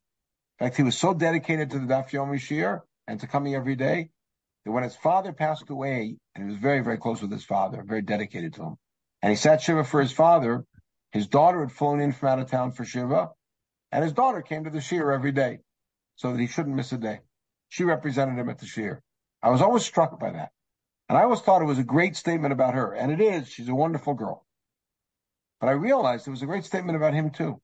In 0.59 0.67
fact, 0.67 0.77
he 0.77 0.83
was 0.83 0.97
so 0.97 1.13
dedicated 1.13 1.71
to 1.71 1.79
the 1.79 1.87
Daf 1.87 2.11
Yomi 2.11 2.37
shiur 2.37 2.83
and 3.07 3.21
to 3.21 3.27
coming 3.27 3.55
every 3.55 3.77
day 3.77 4.11
that 4.65 4.73
when 4.73 4.85
his 4.85 4.97
father 4.97 5.33
passed 5.33 5.69
away, 5.69 6.17
and 6.35 6.45
he 6.45 6.51
was 6.51 6.61
very, 6.61 6.81
very 6.81 6.99
close 6.99 7.21
with 7.21 7.33
his 7.33 7.45
father, 7.45 7.83
very 7.83 8.03
dedicated 8.03 8.55
to 8.55 8.63
him, 8.63 8.77
and 9.27 9.33
he 9.33 9.37
sat 9.37 9.61
Shiva 9.61 9.83
for 9.83 10.01
his 10.01 10.13
father, 10.13 10.65
his 11.11 11.27
daughter 11.27 11.59
had 11.59 11.73
flown 11.73 12.01
in 12.01 12.13
from 12.13 12.29
out 12.29 12.39
of 12.39 12.49
town 12.49 12.71
for 12.71 12.85
Shiva, 12.85 13.31
and 13.91 14.05
his 14.05 14.13
daughter 14.13 14.41
came 14.41 14.63
to 14.63 14.71
the 14.71 14.79
shiur 14.79 15.13
every 15.13 15.33
day 15.33 15.59
so 16.15 16.31
that 16.31 16.39
he 16.39 16.47
shouldn't 16.47 16.77
miss 16.77 16.93
a 16.93 16.97
day. 16.97 17.19
She 17.69 17.83
represented 17.83 18.39
him 18.39 18.49
at 18.49 18.59
the 18.59 18.67
shiur. 18.67 19.01
I 19.43 19.51
was 19.51 19.63
always 19.63 19.85
struck 19.85 20.21
by 20.21 20.31
that. 20.31 20.51
And 21.09 21.19
I 21.19 21.25
always 21.25 21.41
thought 21.41 21.61
it 21.61 21.65
was 21.65 21.81
a 21.81 21.83
great 21.83 22.15
statement 22.15 22.53
about 22.53 22.75
her. 22.75 22.95
And 22.95 23.11
it 23.11 23.21
is. 23.21 23.49
She's 23.49 23.69
a 23.69 23.75
wonderful 23.75 24.15
girl. 24.15 24.47
But 25.61 25.71
I 25.71 25.73
realized 25.73 26.29
it 26.29 26.31
was 26.31 26.43
a 26.43 26.47
great 26.47 26.65
statement 26.65 26.95
about 26.95 27.13
him 27.13 27.31
too. 27.31 27.61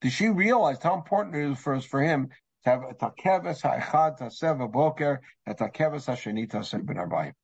Did 0.00 0.12
she 0.12 0.30
realize 0.30 0.82
how 0.82 0.94
important 0.94 1.36
it 1.36 1.50
is 1.50 1.58
for 1.58 1.74
us, 1.74 1.84
for 1.84 2.00
him 2.00 2.30
to 2.64 2.70
have 2.70 2.82
a 2.82 2.94
takeves 2.94 3.60
ha'echad 3.60 4.18
taseva 4.18 4.72
boker 4.72 5.20
and 5.44 5.54
takeves 5.54 6.06
ha'sheni 6.06 6.48
taseh 6.48 6.82
ben 6.82 7.34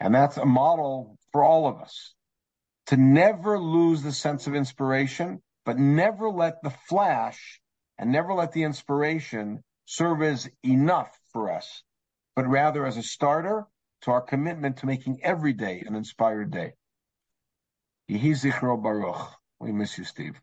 And 0.00 0.14
that's 0.14 0.36
a 0.36 0.44
model 0.44 1.16
for 1.32 1.42
all 1.42 1.66
of 1.66 1.80
us. 1.80 2.12
To 2.86 2.96
never 2.96 3.58
lose 3.58 4.02
the 4.02 4.12
sense 4.12 4.46
of 4.46 4.54
inspiration, 4.54 5.42
but 5.64 5.78
never 5.78 6.28
let 6.28 6.62
the 6.62 6.70
flash 6.70 7.60
and 7.98 8.10
never 8.10 8.34
let 8.34 8.52
the 8.52 8.64
inspiration 8.64 9.62
serve 9.84 10.22
as 10.22 10.48
enough 10.64 11.16
for 11.32 11.50
us, 11.50 11.82
but 12.34 12.46
rather 12.48 12.84
as 12.84 12.96
a 12.96 13.02
starter 13.02 13.66
to 14.02 14.10
our 14.10 14.20
commitment 14.20 14.78
to 14.78 14.86
making 14.86 15.22
every 15.22 15.52
day 15.52 15.82
an 15.86 15.94
inspired 15.94 16.50
day. 16.50 16.72
Yehi 18.10 18.32
Zichro 18.32 18.82
Baruch. 18.82 19.30
We 19.60 19.72
miss 19.72 19.96
you, 19.96 20.04
Steve. 20.04 20.40